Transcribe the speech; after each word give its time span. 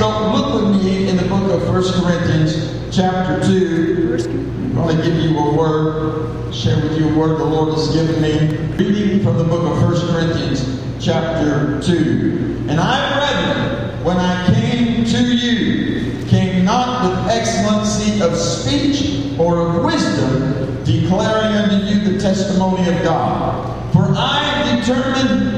So 0.00 0.08
look 0.32 0.54
with 0.54 0.82
me 0.82 1.10
in 1.10 1.18
the 1.18 1.24
book 1.24 1.50
of 1.50 1.68
1 1.68 2.02
Corinthians, 2.02 2.56
chapter 2.90 3.38
2. 3.46 4.16
I'm 4.18 4.74
going 4.74 4.96
to 4.96 5.02
give 5.02 5.16
you 5.16 5.38
a 5.38 5.54
word, 5.54 6.54
share 6.54 6.82
with 6.82 6.98
you 6.98 7.10
a 7.10 7.18
word 7.18 7.38
the 7.38 7.44
Lord 7.44 7.74
has 7.74 7.88
given 7.94 8.22
me. 8.22 8.56
Reading 8.82 9.22
from 9.22 9.36
the 9.36 9.44
book 9.44 9.60
of 9.60 9.82
1 9.82 10.10
Corinthians, 10.10 10.82
chapter 11.04 11.82
2. 11.82 12.68
And 12.70 12.80
I, 12.80 13.12
brethren, 13.12 14.02
when 14.02 14.16
I 14.16 14.46
came 14.54 15.04
to 15.04 15.36
you, 15.36 16.26
came 16.28 16.64
not 16.64 17.06
with 17.06 17.28
excellency 17.28 18.22
of 18.22 18.34
speech 18.34 19.38
or 19.38 19.58
of 19.58 19.84
wisdom, 19.84 20.82
declaring 20.82 21.56
unto 21.56 21.76
you 21.84 22.10
the 22.10 22.18
testimony 22.18 22.88
of 22.88 23.02
God. 23.02 23.92
For 23.92 24.14
I 24.16 24.80
determined 24.80 25.49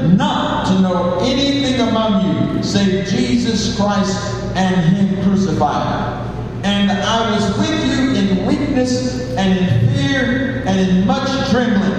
Jesus 3.73 3.77
Christ 3.77 4.55
and 4.55 4.95
Him 4.95 5.23
crucified. 5.23 6.19
And 6.63 6.91
I 6.91 7.31
was 7.31 7.57
with 7.57 7.85
you 7.85 8.13
in 8.15 8.45
weakness 8.45 9.31
and 9.35 9.57
in 9.57 9.95
fear 9.95 10.63
and 10.65 10.79
in 10.79 11.07
much 11.07 11.27
trembling. 11.49 11.91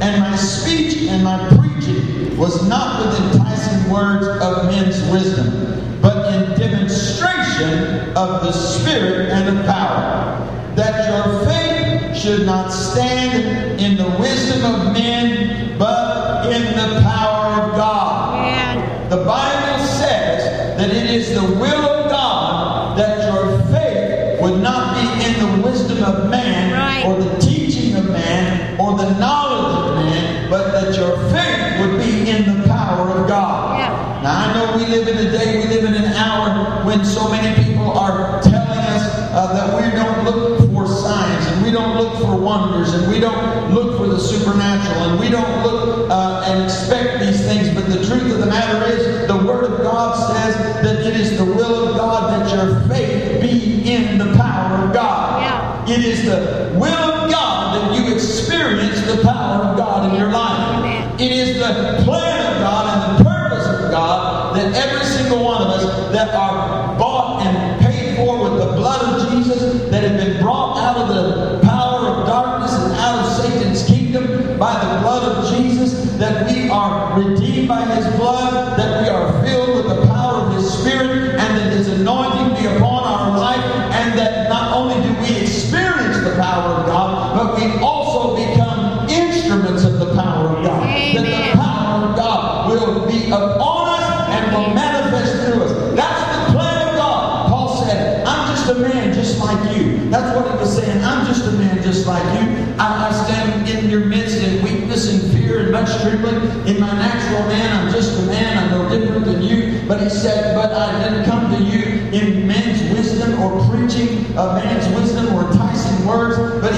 And 0.00 0.20
my 0.20 0.36
speech 0.36 1.08
and 1.08 1.24
my 1.24 1.38
preaching 1.48 2.36
was 2.36 2.68
not 2.68 3.06
with 3.06 3.32
enticing 3.32 3.90
words 3.90 4.26
of 4.26 4.66
men's 4.66 5.00
wisdom, 5.10 6.00
but 6.02 6.34
in 6.34 6.58
demonstration 6.58 8.10
of 8.16 8.42
the 8.42 8.52
Spirit 8.52 9.30
and 9.30 9.58
of 9.58 9.64
power, 9.66 10.74
that 10.74 11.08
your 11.08 11.44
faith 11.46 12.16
should 12.16 12.44
not 12.44 12.70
stand 12.70 13.80
in 13.80 13.96
the 13.96 14.18
wisdom 14.18 14.64
of 14.64 14.92
men, 14.92 15.78
but 15.78 16.52
in 16.52 16.62
the 16.62 17.00
power 17.02 17.62
of 17.62 17.76
God. 17.76 18.34
And 18.44 19.10
The 19.12 19.24
Bible 19.24 19.53
the 21.46 21.54
will 21.58 21.84
of 21.90 22.10
God 22.10 22.98
that 22.98 23.18
your 23.32 23.58
faith 23.72 24.40
would 24.40 24.60
not 24.62 24.94
be 24.96 25.24
in 25.26 25.32
the 25.60 25.68
wisdom 25.68 26.02
of 26.04 26.30
man 26.30 26.72
Right. 26.72 27.04
or 27.06 27.20
the 27.22 27.36
teaching 27.38 27.96
of 27.96 28.06
man 28.10 28.78
or 28.80 28.96
the 28.96 29.10
knowledge 29.18 29.90
of 29.90 29.96
man, 30.04 30.50
but 30.50 30.72
that 30.72 30.94
your 30.96 31.16
faith 31.30 31.80
would 31.80 31.98
be 31.98 32.30
in 32.30 32.60
the 32.62 32.68
power 32.68 33.08
of 33.10 33.28
God. 33.28 33.78
Yeah. 33.78 34.20
Now 34.22 34.44
I 34.44 34.54
know 34.54 34.76
we 34.78 34.86
live 34.86 35.06
in 35.08 35.18
a 35.26 35.30
day, 35.30 35.58
we 35.62 35.74
live 35.74 35.84
in 35.84 35.94
an 35.94 36.12
hour 36.14 36.84
when 36.86 37.04
so 37.04 37.28
many 37.30 37.50
people 37.64 37.90
are 37.98 38.40
telling 38.42 38.78
us 38.94 39.02
uh, 39.32 39.52
that 39.52 39.68
we 39.82 39.90
don't 39.96 40.24
look 40.24 40.58
for 40.72 40.86
signs 40.86 41.46
and 41.48 41.64
we 41.64 41.70
don't 41.70 41.96
look 41.96 42.14
for 42.20 42.36
wonders 42.36 42.92
and 42.94 43.10
we 43.12 43.20
don't 43.20 43.74
look 43.74 43.98
for 43.98 44.06
the 44.06 44.18
supernatural 44.18 45.10
and 45.10 45.20
we 45.20 45.28
don't 45.28 45.62
look 45.62 46.10
uh, 46.10 46.44
and 46.46 46.64
expect 46.64 47.03
is 56.04 56.24
the 56.24 56.76
will 56.78 56.92
of 56.92 57.30
God 57.30 57.76
that 57.76 57.98
you 57.98 58.12
experience 58.14 59.00
the 59.06 59.22
power 59.22 59.64
of 59.64 59.76
God 59.76 60.12
in 60.12 60.20
your 60.20 60.30
life. 60.30 61.20
It 61.20 61.32
is 61.32 61.58
the 61.58 62.02
plan 62.04 62.33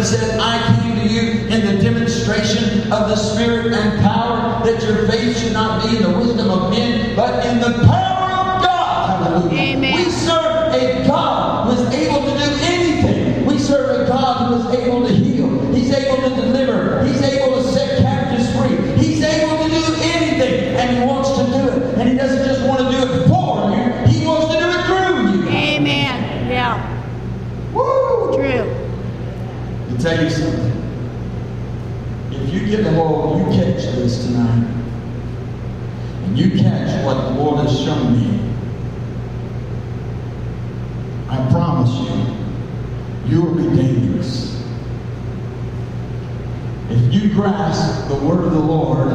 said, 0.07 0.39
I 0.39 0.81
came 0.81 0.97
to 0.97 1.13
you 1.13 1.49
in 1.49 1.67
the 1.67 1.83
demonstration 1.83 2.83
of 2.93 3.09
the 3.09 3.17
Spirit 3.17 3.73
and 3.73 4.01
power 4.01 4.65
that 4.65 4.81
your 4.83 5.09
faith 5.09 5.37
should 5.37 5.53
not 5.53 5.83
be 5.83 5.97
in 5.97 6.03
the 6.03 6.17
wisdom 6.17 6.49
of 6.51 6.71
men, 6.71 7.17
but 7.17 7.45
in 7.45 7.59
the 7.59 7.73
power 7.87 8.31
of 8.31 8.63
God. 8.63 9.23
Hallelujah. 9.25 9.61
Amen. 9.61 9.97
We 9.97 10.11
serve 10.11 10.73
a 10.75 11.07
God 11.07 11.67
who 11.67 11.83
is 11.83 11.93
able 11.93 12.26
tonight, 34.07 34.65
and 36.25 36.39
you 36.39 36.51
catch 36.61 37.05
what 37.05 37.15
the 37.15 37.31
Lord 37.41 37.67
has 37.67 37.77
shown 37.79 38.13
me, 38.13 38.41
I 41.29 41.51
promise 41.51 41.93
you, 42.09 43.35
you 43.35 43.43
will 43.43 43.55
be 43.55 43.77
dangerous. 43.77 44.65
If 46.89 47.13
you 47.13 47.35
grasp 47.35 48.09
the 48.09 48.15
word 48.15 48.45
of 48.45 48.53
the 48.53 48.61
Lord 48.61 49.11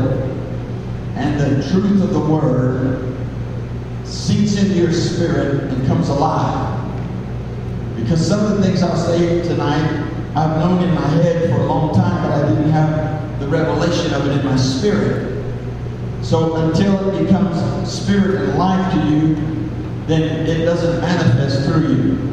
and 1.16 1.40
the 1.40 1.69
truth 1.69 2.02
of 2.02 2.12
the 2.12 2.19
word 2.19 3.16
sinks 4.03 4.58
into 4.58 4.75
your 4.75 4.91
spirit 4.91 5.72
and 5.72 5.88
comes 5.88 6.09
alive, 6.09 6.78
because 7.96 8.25
some 8.25 8.46
of 8.46 8.58
the 8.58 8.63
things 8.63 8.84
I'll 8.84 8.97
say 8.97 9.41
tonight, 9.44 10.08
I've 10.35 10.58
known 10.59 10.84
in 10.84 10.94
my 10.94 11.08
head 11.08 11.50
for 11.50 11.62
a 11.62 11.66
long 11.66 11.94
time, 11.94 12.23
but 12.23 12.31
I 12.44 12.50
didn't 12.50 12.72
have 12.72 13.11
revelation 13.52 14.14
of 14.14 14.26
it 14.28 14.40
in 14.40 14.46
my 14.46 14.56
spirit. 14.56 15.44
So 16.24 16.56
until 16.56 17.10
it 17.10 17.24
becomes 17.24 17.92
spirit 17.92 18.42
and 18.42 18.58
life 18.58 18.94
to 18.94 19.00
you, 19.10 19.36
then 20.08 20.48
it 20.48 20.66
doesn't 20.66 21.02
manifest 21.02 21.66
through 21.66 21.94
you. 21.94 22.32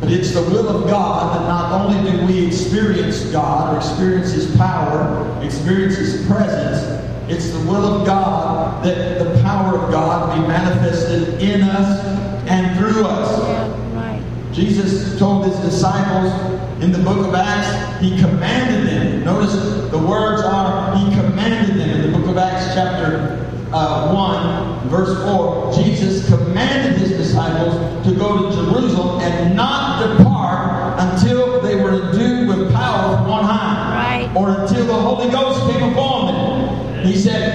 But 0.00 0.10
it's 0.10 0.32
the 0.32 0.42
will 0.42 0.68
of 0.68 0.88
God 0.90 1.36
that 1.36 1.48
not 1.48 1.72
only 1.72 2.10
do 2.10 2.26
we 2.26 2.46
experience 2.46 3.24
God 3.26 3.74
or 3.74 3.78
experience 3.78 4.32
His 4.32 4.54
power, 4.56 5.40
experience 5.44 5.96
His 5.96 6.26
presence, 6.26 7.02
it's 7.28 7.50
the 7.50 7.60
will 7.60 8.00
of 8.00 8.06
God 8.06 8.84
that 8.84 9.18
the 9.18 9.40
power 9.42 9.78
of 9.78 9.92
God 9.92 10.36
be 10.36 10.46
manifested 10.46 11.40
in 11.40 11.62
us 11.62 12.04
and 12.48 12.76
through 12.76 13.04
us. 13.06 13.38
Yeah. 13.48 13.94
Right. 13.94 14.52
Jesus 14.52 15.18
told 15.18 15.46
his 15.46 15.56
disciples 15.60 16.32
in 16.82 16.90
the 16.90 16.98
book 16.98 17.26
of 17.26 17.34
Acts, 17.34 18.00
he 18.02 18.10
commanded 18.18 18.88
them. 18.88 19.24
Notice 19.24 19.52
the 19.90 19.98
words 19.98 20.42
are, 20.42 20.96
he 20.96 21.04
commanded 21.14 21.76
them 21.80 21.90
in 21.90 22.10
the 22.10 22.18
book 22.18 22.26
of 22.28 22.36
Acts, 22.36 22.74
chapter 22.74 23.38
uh, 23.72 24.12
1, 24.12 24.88
verse 24.88 25.16
4. 25.24 25.72
Jesus 25.74 26.28
commanded 26.28 26.98
his 26.98 27.10
disciples 27.12 27.74
to 28.06 28.14
go 28.16 28.50
to 28.50 28.56
Jerusalem 28.56 29.20
and 29.20 29.54
not 29.56 30.16
depart 30.18 30.98
until 30.98 31.60
they 31.60 31.76
were 31.76 32.10
endued 32.10 32.48
with 32.48 32.72
power 32.72 33.16
from 33.16 33.30
on 33.30 33.44
high, 33.44 34.26
Right. 34.26 34.36
or 34.36 34.60
until 34.62 34.84
the 34.86 34.94
Holy 34.94 35.30
Ghost 35.30 35.70
came 35.70 35.92
upon 35.92 36.26
them. 36.26 37.04
He 37.06 37.16
said, 37.16 37.51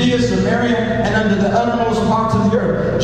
Judea, 0.00 0.18
Samaria, 0.18 0.78
and 1.04 1.14
unto 1.14 1.42
the 1.42 1.48
uttermost 1.48 2.00
parts 2.04 2.34
of 2.34 2.50
the 2.50 2.56
earth. 2.56 3.02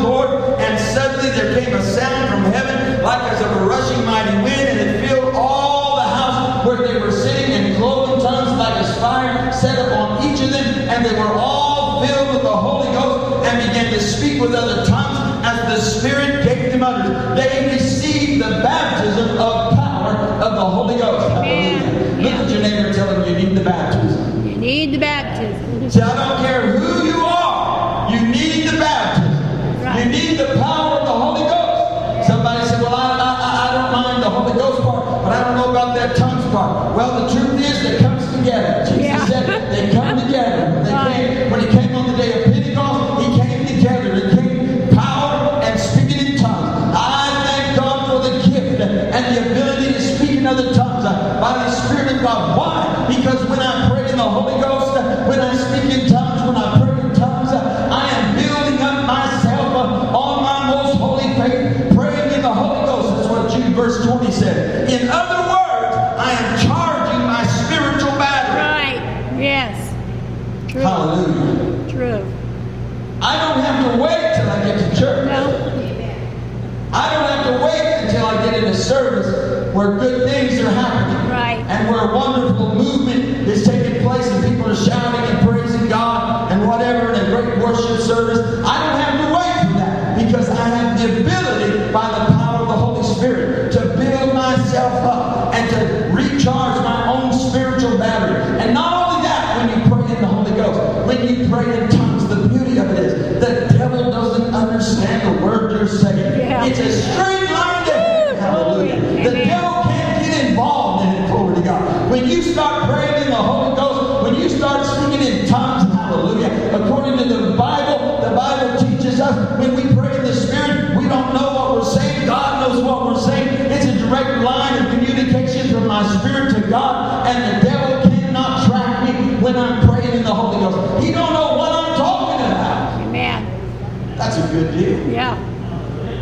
And 0.00 0.78
suddenly 0.80 1.30
there 1.30 1.60
came 1.60 1.74
a 1.74 1.82
sound 1.82 2.28
from 2.30 2.52
heaven 2.52 3.02
like 3.02 3.22
as 3.32 3.40
of 3.42 3.62
a 3.62 3.66
rushing 3.66 4.04
mighty 4.06 4.34
wind, 4.42 4.78
and 4.78 4.80
it 4.80 5.08
filled 5.08 5.34
all 5.34 5.96
the 5.96 6.02
house 6.02 6.66
where 6.66 6.76
they 6.76 6.98
were 6.98 7.12
sitting, 7.12 7.52
and 7.52 7.76
cloven 7.76 8.18
tongues 8.20 8.58
like 8.58 8.82
a 8.82 9.00
fire 9.00 9.52
set 9.52 9.78
upon 9.86 10.22
each 10.24 10.40
of 10.40 10.50
them, 10.50 10.88
and 10.88 11.04
they 11.04 11.12
were 11.12 11.34
all 11.34 12.06
filled 12.06 12.34
with 12.34 12.42
the 12.42 12.56
Holy 12.56 12.90
Ghost 12.92 13.46
and 13.46 13.68
began 13.68 13.92
to 13.92 14.00
speak 14.00 14.40
with 14.40 14.54
other 14.54 14.86
tongues 14.86 15.46
as 15.46 15.58
the 15.68 15.80
Spirit 15.80 16.44
gave 16.44 16.72
them 16.72 16.82
utterance. 16.82 17.38
They 17.38 17.72
received 17.74 18.42
the 18.42 18.62
baptism 18.62 19.36
of 19.38 19.74
power 19.74 20.14
of 20.14 20.54
the 20.54 20.64
Holy 20.64 20.96
Ghost. 20.96 21.28
Hallelujah. 21.28 22.22
Look 22.22 22.32
at 22.32 22.50
your 22.50 22.62
neighbor 22.62 22.86
and 22.88 22.94
tell 22.94 23.22
him 23.22 23.34
you 23.34 23.46
need 23.46 23.56
the 23.56 23.64
baptism. 23.64 24.46
You 24.46 24.56
need 24.56 24.92
the 24.92 24.98
baptism. 24.98 25.90
See, 25.90 26.00
I 26.00 26.28
don't 26.28 26.46
care 26.46 26.78
who 26.78 26.79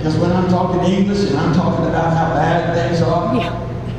Because 0.08 0.22
when 0.22 0.32
I'm 0.32 0.48
talking 0.48 0.80
English 0.90 1.28
and 1.28 1.36
I'm 1.38 1.52
talking 1.52 1.84
about 1.84 2.16
how 2.16 2.32
bad 2.32 2.72
things 2.74 3.02
are, 3.02 3.36
Yeah. 3.36 3.52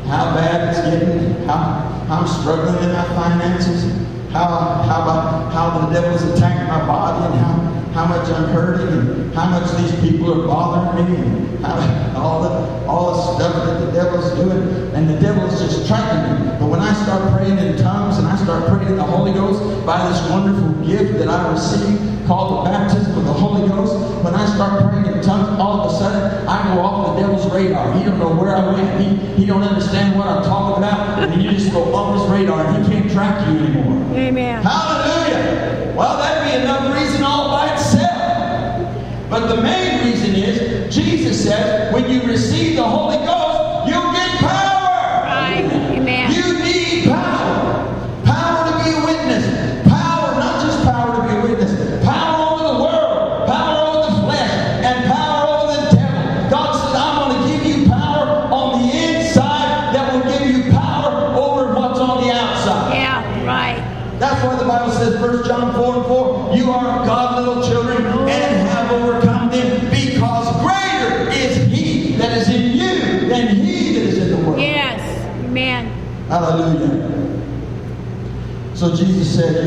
how 0.08 0.34
bad 0.34 0.70
it's 0.70 0.82
getting, 0.82 1.46
how, 1.46 1.86
how 2.08 2.22
I'm 2.22 2.28
struggling 2.28 2.84
in 2.84 2.94
my 2.94 3.04
finances, 3.14 3.94
how, 4.32 4.48
how, 4.90 5.06
how 5.54 5.86
the 5.86 5.94
devil's 5.94 6.24
attacking 6.24 6.66
my 6.66 6.84
body, 6.88 7.26
and 7.28 7.36
how, 7.46 7.54
how 7.94 8.06
much 8.08 8.28
I'm 8.28 8.50
hurting, 8.50 8.88
and 8.88 9.36
how 9.36 9.50
much 9.52 9.70
these 9.78 9.94
people 10.02 10.34
are 10.34 10.48
bothering 10.48 11.12
me, 11.12 11.16
and 11.16 11.64
how, 11.64 11.78
all, 12.18 12.42
the, 12.42 12.88
all 12.88 13.14
the 13.14 13.38
stuff 13.38 13.68
that 13.68 13.86
the 13.86 13.92
devil's 13.92 14.34
doing, 14.34 14.92
and 14.96 15.08
the 15.08 15.20
devil's 15.20 15.62
just 15.62 15.86
tracking 15.86 16.44
me. 16.44 16.58
But 16.58 16.70
when 16.70 16.80
I 16.80 16.92
start 17.04 17.32
praying 17.38 17.60
in 17.60 17.78
tongues 17.78 18.18
and 18.18 18.26
I 18.26 18.36
start 18.36 18.68
praying 18.68 18.90
in 18.90 18.98
the 18.98 19.04
Holy 19.04 19.32
Ghost 19.32 19.86
by 19.86 20.10
this 20.10 20.28
wonderful 20.32 20.74
gift 20.88 21.20
that 21.20 21.28
I 21.28 21.52
received 21.52 22.26
called 22.26 22.66
the 22.66 22.72
baptism 22.72 23.16
of 23.16 23.26
the 23.26 23.34
Holy 23.34 23.68
Ghost, 23.70 24.19
start 24.60 24.92
praying 24.92 25.06
in 25.06 25.22
tongues, 25.22 25.58
all 25.58 25.80
of 25.80 25.90
a 25.90 25.96
sudden 25.98 26.46
I 26.46 26.76
go 26.76 26.82
off 26.82 27.16
the 27.16 27.22
devil's 27.22 27.50
radar. 27.50 27.94
He 27.94 28.04
don't 28.04 28.20
know 28.20 28.36
where 28.36 28.54
I 28.54 28.74
went. 28.74 29.00
He, 29.00 29.16
he 29.40 29.46
don't 29.46 29.64
understand 29.64 30.20
what 30.20 30.28
I'm 30.28 30.44
talking 30.44 30.84
about. 30.84 31.24
And 31.24 31.42
you 31.42 31.52
just 31.52 31.72
go 31.72 31.96
off 31.96 32.20
his 32.20 32.30
radar 32.30 32.66
and 32.66 32.86
he 32.86 32.92
can't 32.92 33.10
track 33.10 33.48
you 33.48 33.58
anymore. 33.58 34.18
Amen. 34.18 34.62
Hallelujah. 34.62 35.94
Well, 35.96 36.18
that'd 36.18 36.44
be 36.44 36.62
enough 36.62 36.94
reason 36.94 37.24
all 37.24 37.52
by 37.52 37.74
itself. 37.74 39.30
But 39.30 39.48
the 39.48 39.62
main 39.62 40.04
reason 40.04 40.36
is 40.36 40.94
Jesus 40.94 41.42
says 41.42 41.94
when 41.94 42.10
you 42.12 42.22
receive 42.24 42.76
the 42.76 42.84
Holy 42.84 43.16
Ghost, 43.16 43.38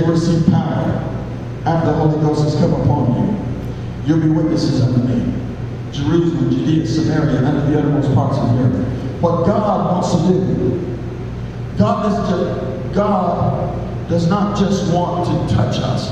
Receive 0.07 0.45
power 0.47 1.09
after 1.65 1.91
the 1.93 1.97
Holy 1.97 2.21
Ghost 2.23 2.43
has 2.45 2.55
come 2.57 2.73
upon 2.83 3.15
you. 3.15 3.39
You'll 4.07 4.21
be 4.21 4.29
witnesses 4.29 4.83
unto 4.83 4.99
me. 5.07 5.33
Jerusalem, 5.93 6.51
Judea, 6.51 6.87
Samaria, 6.87 7.37
and 7.39 7.47
unto 7.47 7.71
the 7.73 7.79
uttermost 7.79 8.15
parts 8.15 8.39
of 8.39 8.49
the 8.57 8.65
earth. 8.65 9.21
What 9.23 9.47
God 9.47 9.93
wants 9.93 10.11
to 10.13 10.29
do, 10.33 10.97
God 11.79 12.03
does, 12.03 12.31
ju- 12.31 12.95
God 12.95 14.09
does 14.09 14.27
not 14.29 14.59
just 14.59 14.93
want 14.93 15.27
to 15.49 15.55
touch 15.55 15.77
us. 15.79 16.11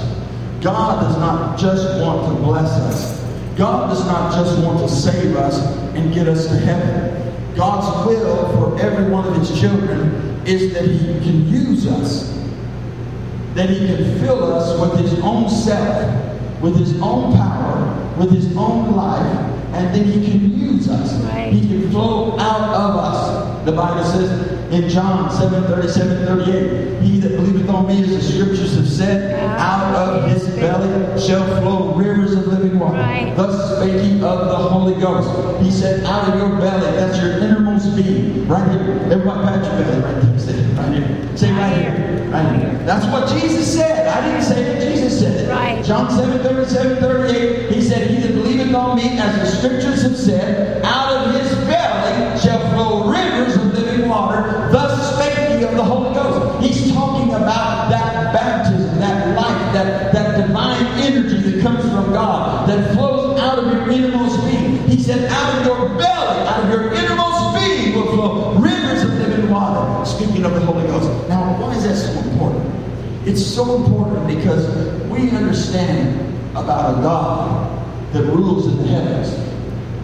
God 0.63 1.03
does 1.03 1.17
not 1.19 1.59
just 1.59 2.01
want 2.01 2.29
to 2.37 2.43
bless 2.45 2.71
us. 2.71 3.21
God 3.57 3.89
does 3.89 4.05
not 4.07 4.33
just 4.33 4.63
want 4.65 4.79
to 4.81 4.89
save 4.89 5.35
us 5.37 5.59
and 5.95 6.15
get 6.15 6.29
us 6.29 6.47
to 6.47 6.55
heaven. 6.57 7.57
God's 7.57 8.07
will 8.07 8.53
for 8.53 8.81
every 8.81 9.11
one 9.11 9.27
of 9.27 9.35
his 9.37 9.59
children 9.61 10.11
is 10.47 10.73
that 10.75 10.85
he 10.85 10.99
can 11.21 11.49
use 11.49 11.87
us 11.87 12.31
that 13.55 13.69
he 13.69 13.79
can 13.87 14.19
fill 14.21 14.55
us 14.55 14.79
with 14.81 15.01
his 15.01 15.19
own 15.21 15.49
self, 15.49 16.63
with 16.63 16.77
his 16.77 17.01
own 17.01 17.33
power, 17.35 18.15
with 18.19 18.31
his 18.31 18.57
own 18.57 18.95
life, 18.95 19.37
and 19.73 19.95
then 19.95 20.05
he 20.05 20.31
can 20.31 20.59
use 20.59 20.89
us. 20.89 21.23
Right. 21.25 21.53
He 21.53 21.61
can 21.67 21.91
flow 21.91 22.39
out 22.39 22.75
of 22.75 22.97
us. 22.97 23.65
The 23.65 23.73
Bible 23.73 24.05
says 24.05 24.73
in 24.73 24.89
John 24.89 25.31
7 25.31 25.65
37 25.65 26.27
38, 26.27 27.03
He 27.03 27.21
that 27.21 27.31
believeth 27.31 27.69
on 27.69 27.87
me, 27.87 28.03
as 28.03 28.11
the 28.11 28.23
scriptures 28.23 28.77
have 28.77 28.89
said, 28.89 29.39
out 29.59 29.95
of 29.95 30.31
his 30.31 30.49
belly 30.57 31.21
shall 31.21 31.45
flow 31.61 31.95
rivers 31.95 32.33
of 32.35 32.47
living 32.47 32.79
water. 32.79 32.99
Right. 32.99 33.35
Thus 33.37 33.77
spake 33.77 34.01
he 34.03 34.15
of 34.15 34.21
the 34.21 34.57
Holy 34.57 35.01
Ghost. 35.01 35.63
He 35.63 35.71
said, 35.71 36.05
out 36.05 36.29
of 36.29 36.39
your 36.39 36.59
belly, 36.59 36.91
that's 36.97 37.21
your 37.21 37.39
innermost 37.39 37.97
being, 37.97 38.47
right 38.49 38.71
here. 38.71 38.99
Everybody 39.11 39.47
pat 39.47 39.65
your 39.65 39.85
belly 39.85 40.03
right 40.03 40.23
there. 40.23 40.30
Sit 41.37 41.51
right 41.53 41.73
here. 41.73 41.95
Say 41.95 41.97
right 41.97 42.09
here. 42.11 42.31
Right 42.31 42.61
here. 42.61 42.87
That's 42.87 43.07
what 43.07 43.29
Jesus 43.29 43.75
said. 43.75 44.09
I 44.09 44.27
didn't 44.27 44.43
say 44.43 44.63
it. 44.63 44.93
Jesus 44.93 45.21
said 45.21 45.47
it. 45.47 45.51
Right. 45.51 45.85
John 45.85 46.11
7, 46.11 46.43
37, 46.43 46.97
38. 46.99 47.73
He 47.73 47.83
said, 47.83 48.11
He 48.11 48.17
that 48.21 48.35
believeth 48.35 48.75
on 48.75 48.97
me, 48.97 49.19
as 49.19 49.37
the 49.39 49.47
scriptures 49.47 50.03
have 50.03 50.17
said, 50.17 50.83
out 50.85 51.27
of 51.27 51.35
his 51.35 51.51
belly 51.67 52.39
shall 52.41 52.59
flow 52.75 53.11
rivers 53.11 53.57
of 53.57 53.73
living 53.75 54.09
water. 54.09 54.69
Thus 54.73 55.15
spake 55.15 55.59
he 55.59 55.65
of 55.65 55.77
the 55.77 55.85
Holy 55.85 56.15
Ghost. 56.15 56.65
He's 56.65 56.93
talking 56.93 57.31
about 57.31 57.91
that 57.91 58.33
baptism, 58.33 58.99
that 59.01 59.37
life, 59.37 59.73
that, 59.75 60.13
that 60.13 60.47
divine 60.47 60.87
energy 61.01 61.51
that 61.51 61.63
comes 61.63 61.83
from 61.83 62.13
God, 62.13 62.69
that 62.69 62.95
flows 62.95 63.39
out 63.41 63.59
of 63.59 63.67
your 63.73 63.91
innermost 63.91 64.41
being. 64.45 64.89
He 64.89 65.03
said, 65.03 65.31
out 65.31 65.50
so 73.55 73.77
important 73.77 74.27
because 74.27 74.67
we 75.09 75.31
understand 75.31 76.21
about 76.53 76.99
a 76.99 77.03
God 77.03 78.13
that 78.13 78.23
rules 78.25 78.67
in 78.67 78.77
the 78.79 78.89
heavens. 78.89 79.29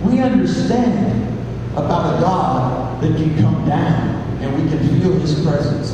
We 0.04 0.20
understand 0.20 1.22
about 1.72 2.16
a 2.16 2.20
God 2.20 3.02
that 3.02 3.16
can 3.16 3.36
come 3.38 3.66
down 3.66 4.16
and 4.40 4.62
we 4.62 4.68
can 4.68 4.78
feel 5.00 5.12
his 5.14 5.40
presence. 5.44 5.92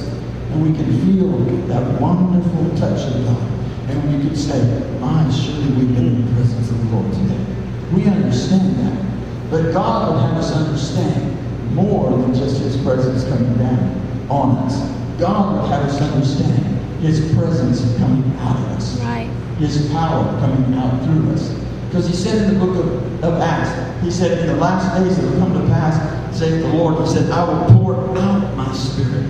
And 0.50 0.62
we 0.62 0.76
can 0.76 0.86
feel 1.06 1.28
that 1.68 2.00
wonderful 2.00 2.76
touch 2.76 3.06
of 3.06 3.24
God. 3.24 3.48
And 3.88 4.12
we 4.12 4.26
can 4.26 4.36
say, 4.36 4.60
my, 5.00 5.30
surely 5.30 5.72
we've 5.72 5.94
been 5.94 6.06
in 6.06 6.26
the 6.26 6.32
presence 6.34 6.70
of 6.70 6.78
the 6.78 6.96
Lord 6.96 7.12
today. 7.12 7.44
We 7.92 8.06
understand 8.06 8.76
that. 8.76 9.50
But 9.50 9.72
God 9.72 10.12
would 10.12 10.22
have 10.22 10.36
us 10.36 10.52
understand 10.52 11.74
more 11.74 12.10
than 12.10 12.34
just 12.34 12.58
his 12.58 12.76
presence 12.82 13.24
coming 13.24 13.56
down 13.58 14.28
on 14.28 14.56
us. 14.58 14.76
God 15.18 15.62
would 15.62 15.70
have 15.70 15.88
us 15.88 16.00
understand 16.00 16.71
his 17.02 17.34
presence 17.34 17.80
coming 17.98 18.24
out 18.38 18.56
of 18.56 18.66
us. 18.76 18.98
Right. 19.00 19.26
His 19.58 19.90
power 19.90 20.24
coming 20.38 20.78
out 20.78 21.04
through 21.04 21.32
us. 21.32 21.50
Because 21.88 22.06
he 22.06 22.14
said 22.14 22.46
in 22.46 22.54
the 22.54 22.64
book 22.64 22.76
of, 22.76 23.24
of 23.24 23.40
Acts, 23.42 24.02
he 24.04 24.10
said, 24.10 24.38
in 24.38 24.46
the 24.46 24.56
last 24.56 24.96
days 24.96 25.16
that 25.16 25.28
will 25.28 25.38
come 25.38 25.52
to 25.52 25.66
pass, 25.66 25.98
saith 26.38 26.62
the 26.62 26.68
Lord, 26.68 27.06
he 27.06 27.12
said, 27.12 27.28
I 27.30 27.44
will 27.44 27.76
pour 27.76 28.18
out 28.18 28.56
my 28.56 28.72
spirit. 28.72 29.26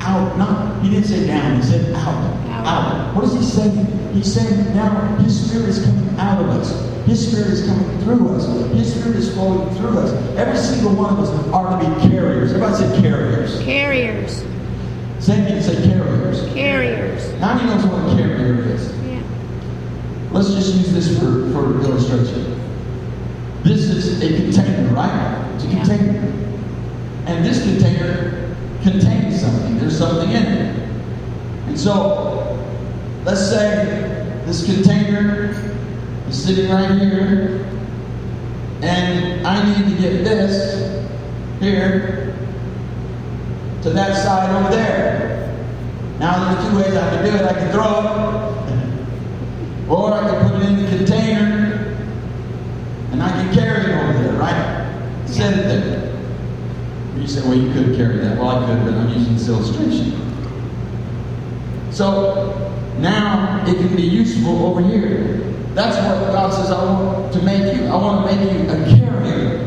Out, 0.00 0.38
not, 0.38 0.82
he 0.82 0.90
didn't 0.90 1.06
say 1.06 1.26
down, 1.26 1.56
he 1.56 1.62
said 1.62 1.92
out. 1.96 2.48
Out. 2.48 2.66
Out. 2.66 3.16
What 3.16 3.24
is 3.24 3.34
he 3.34 3.42
saying? 3.42 4.14
He's 4.14 4.32
saying 4.32 4.74
now 4.74 5.16
his 5.16 5.48
spirit 5.48 5.68
is 5.68 5.84
coming 5.84 6.08
out 6.18 6.40
of 6.40 6.48
us. 6.50 6.88
His 7.06 7.30
spirit 7.30 7.48
is 7.48 7.66
coming 7.66 7.98
through 8.00 8.28
us. 8.36 8.46
His 8.72 8.94
spirit 8.94 9.16
is 9.16 9.34
flowing 9.34 9.74
through 9.76 9.98
us. 9.98 10.12
Every 10.36 10.56
single 10.56 10.94
one 10.94 11.12
of 11.12 11.18
us 11.18 11.30
are 11.52 11.80
to 11.80 11.88
be 11.88 12.08
carriers. 12.08 12.52
Everybody 12.52 12.76
said 12.76 13.02
carriers. 13.02 13.60
Carriers. 13.62 14.44
Same 15.20 15.44
thing, 15.44 15.62
say 15.62 15.74
carriers. 15.88 16.42
Carriers. 16.54 17.32
How 17.40 17.54
many 17.54 17.68
knows 17.70 17.84
what 17.86 18.12
a 18.12 18.16
carrier 18.16 18.62
is? 18.62 18.96
Yeah. 19.04 19.20
Let's 20.30 20.48
just 20.50 20.74
use 20.74 20.92
this 20.92 21.18
for, 21.18 21.50
for 21.52 21.80
illustration. 21.82 22.54
This 23.64 23.90
is 23.90 24.22
a 24.22 24.36
container, 24.36 24.94
right? 24.94 25.50
It's 25.56 25.64
a 25.64 25.68
Yeah. 25.68 25.84
container. 25.84 26.32
And 27.26 27.44
this 27.44 27.62
container 27.62 28.54
contains 28.82 29.40
something. 29.40 29.78
There's 29.78 29.98
something 29.98 30.30
in 30.30 30.42
it. 30.44 30.76
And 31.66 31.78
so, 31.78 32.56
let's 33.24 33.40
say 33.50 34.24
this 34.46 34.64
container 34.64 35.50
is 36.28 36.42
sitting 36.44 36.70
right 36.70 36.90
here, 36.92 37.66
and 38.82 39.46
I 39.46 39.64
need 39.66 39.94
to 39.96 40.00
get 40.00 40.24
this 40.24 41.04
here 41.60 42.27
to 43.88 43.94
that 43.94 44.16
side 44.16 44.50
over 44.54 44.70
there. 44.70 45.56
Now, 46.18 46.52
there's 46.52 46.68
two 46.68 46.76
ways 46.76 46.94
I 46.96 47.10
can 47.10 47.24
do 47.24 47.30
it. 47.30 47.42
I 47.42 47.54
can 47.54 47.72
throw 47.72 47.84
it, 48.00 49.88
or 49.88 50.12
I 50.12 50.28
can 50.28 50.50
put 50.50 50.60
it 50.62 50.68
in 50.68 50.76
the 50.82 50.96
container, 50.96 51.96
and 53.12 53.22
I 53.22 53.30
can 53.30 53.54
carry 53.54 53.90
it 53.92 53.96
over 53.96 54.12
there, 54.22 54.32
right? 54.34 55.26
Send 55.26 55.60
it 55.60 55.64
there. 55.64 56.08
You 57.16 57.26
say, 57.26 57.40
well, 57.42 57.54
you 57.56 57.72
could 57.72 57.96
carry 57.96 58.18
that. 58.18 58.36
Well, 58.36 58.48
I 58.48 58.66
could, 58.66 58.84
but 58.84 58.94
I'm 58.94 59.08
using 59.08 59.34
this 59.34 59.48
illustration. 59.48 60.14
So 61.90 62.72
now 62.98 63.64
it 63.66 63.76
can 63.76 63.96
be 63.96 64.02
useful 64.02 64.66
over 64.66 64.82
here. 64.82 65.38
That's 65.74 65.96
what 65.96 66.32
God 66.32 66.52
says 66.52 66.70
I 66.70 66.84
want 66.84 67.32
to 67.32 67.42
make 67.42 67.74
you. 67.76 67.86
I 67.86 67.96
want 67.96 68.28
to 68.28 68.36
make 68.36 68.52
you 68.52 68.68
a 68.70 68.98
carrier 68.98 69.64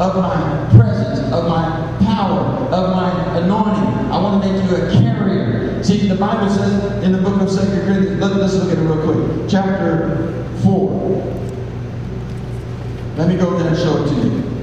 of 0.00 0.16
my 0.16 0.68
presence, 0.76 1.20
of 1.32 1.48
my 1.48 1.83
power, 2.00 2.40
of 2.72 2.96
my 2.96 3.38
anointing. 3.38 4.10
I 4.10 4.20
want 4.20 4.42
to 4.42 4.52
make 4.52 4.64
you 4.64 4.76
a 4.76 4.90
carrier. 4.92 5.82
See, 5.82 6.08
the 6.08 6.14
Bible 6.14 6.48
says 6.48 7.04
in 7.04 7.12
the 7.12 7.18
book 7.18 7.40
of 7.40 7.50
Second 7.50 7.80
Corinthians, 7.82 8.20
let, 8.20 8.32
us 8.32 8.54
look 8.54 8.72
at 8.72 8.78
it 8.78 8.80
real 8.80 9.02
quick. 9.04 9.50
Chapter 9.50 10.46
4. 10.62 11.44
Let 13.16 13.28
me 13.28 13.36
go 13.36 13.56
there 13.58 13.68
and 13.68 13.76
show 13.76 14.04
it 14.04 14.08
to 14.08 14.14
you. 14.14 14.54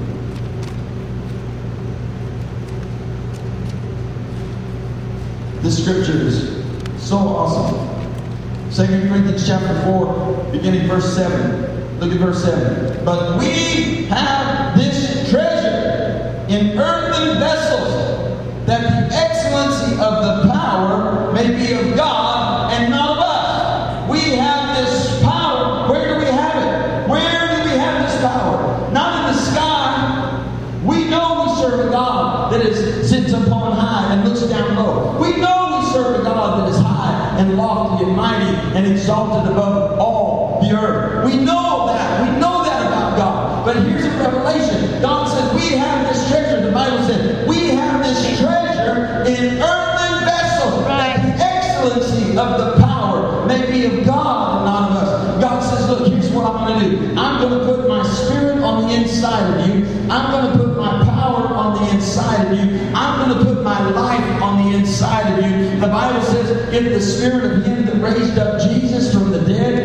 This 5.62 5.80
scripture 5.80 6.12
is 6.12 6.62
so 6.98 7.16
awesome. 7.16 7.92
2 8.74 9.08
Corinthians 9.08 9.46
chapter 9.46 9.80
4, 9.84 10.50
beginning 10.50 10.88
verse 10.88 11.14
7. 11.14 12.00
Look 12.00 12.10
at 12.10 12.18
verse 12.18 12.42
7. 12.42 13.04
But 13.04 13.38
we 13.38 14.06
have 14.06 14.61
of 19.98 20.44
the 20.44 20.52
power 20.52 21.32
may 21.32 21.48
be 21.48 21.72
of 21.72 21.96
God 21.96 22.72
and 22.72 22.90
not 22.90 23.10
of 23.10 23.18
us. 23.18 24.10
We 24.10 24.36
have 24.36 24.76
this 24.76 25.22
power. 25.22 25.90
Where 25.90 26.14
do 26.14 26.24
we 26.24 26.30
have 26.30 26.56
it? 26.56 27.08
Where 27.10 27.56
do 27.56 27.70
we 27.70 27.76
have 27.76 28.10
this 28.10 28.20
power? 28.20 28.90
Not 28.92 29.28
in 29.28 29.34
the 29.34 29.40
sky. 29.40 30.82
We 30.84 31.08
know 31.08 31.44
we 31.44 31.60
serve 31.62 31.88
a 31.88 31.90
God 31.90 32.52
that 32.52 32.60
is 32.64 33.08
sits 33.08 33.32
upon 33.32 33.72
high 33.72 34.14
and 34.14 34.28
looks 34.28 34.42
down 34.42 34.76
low. 34.76 35.18
We 35.20 35.36
know 35.36 35.78
we 35.80 35.92
serve 35.92 36.20
a 36.20 36.22
God 36.24 36.60
that 36.60 36.68
is 36.74 36.80
high 36.84 37.38
and 37.38 37.56
lofty 37.56 38.04
and 38.04 38.16
mighty 38.16 38.56
and 38.76 38.86
exalted 38.86 39.50
above 39.52 39.98
all 39.98 40.60
the 40.60 40.76
earth. 40.76 41.01
To. 56.82 57.14
I'm 57.16 57.40
going 57.40 57.58
to 57.58 57.64
put 57.64 57.88
my 57.88 58.02
spirit 58.02 58.62
on 58.62 58.82
the 58.82 58.94
inside 58.94 59.60
of 59.60 59.68
you. 59.68 59.86
I'm 60.10 60.30
going 60.30 60.52
to 60.52 60.64
put 60.64 60.76
my 60.76 61.04
power 61.04 61.46
on 61.48 61.82
the 61.82 61.94
inside 61.94 62.46
of 62.46 62.58
you. 62.58 62.90
I'm 62.94 63.28
going 63.28 63.38
to 63.38 63.44
put 63.44 63.62
my 63.62 63.90
life 63.90 64.42
on 64.42 64.64
the 64.64 64.76
inside 64.76 65.38
of 65.38 65.44
you. 65.44 65.80
The 65.80 65.86
Bible 65.86 66.22
says, 66.22 66.50
if 66.72 66.92
the 66.92 67.00
spirit 67.00 67.44
of 67.44 67.64
him 67.64 67.86
that 67.86 67.96
raised 67.96 68.38
up 68.38 68.60
Jesus 68.60 69.12
from 69.12 69.30
the 69.30 69.40
dead 69.40 69.81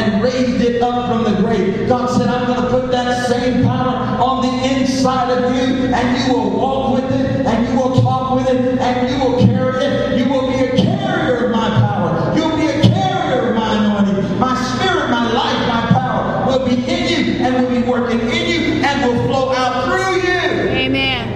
and 0.00 0.22
raised 0.22 0.62
it 0.62 0.82
up 0.82 1.08
from 1.10 1.24
the 1.24 1.40
grave. 1.42 1.88
God 1.88 2.06
said, 2.08 2.28
I'm 2.28 2.46
going 2.46 2.62
to 2.62 2.68
put 2.68 2.90
that 2.90 3.26
same 3.28 3.64
power 3.64 3.96
on 4.22 4.42
the 4.42 4.52
inside 4.74 5.30
of 5.30 5.54
you, 5.54 5.86
and 5.92 6.18
you 6.18 6.32
will 6.34 6.50
walk 6.50 6.94
with 6.94 7.12
it, 7.12 7.46
and 7.46 7.68
you 7.68 7.74
will 7.78 8.00
talk 8.00 8.34
with 8.34 8.48
it, 8.48 8.78
and 8.78 9.10
you 9.10 9.16
will 9.24 9.38
carry 9.44 9.84
it. 9.84 10.18
You 10.18 10.32
will 10.32 10.48
be 10.48 10.56
a 10.56 10.76
carrier 10.76 11.46
of 11.46 11.50
my 11.52 11.68
power. 11.68 12.34
You'll 12.36 12.56
be 12.56 12.66
a 12.66 12.82
carrier 12.82 13.50
of 13.50 13.54
my 13.56 13.74
anointing. 13.74 14.38
My 14.38 14.54
spirit, 14.54 15.10
my 15.10 15.32
life, 15.32 15.68
my 15.68 15.82
power 15.92 16.46
will 16.46 16.64
be 16.66 16.76
in 16.76 17.02
you 17.08 17.44
and 17.44 17.62
will 17.62 17.70
be 17.70 17.86
working 17.86 18.20
in 18.20 18.48
you 18.48 18.82
and 18.84 19.02
will 19.06 19.22
flow 19.26 19.52
out 19.52 19.84
through 19.84 20.16
you. 20.22 20.68
Amen. 20.70 21.26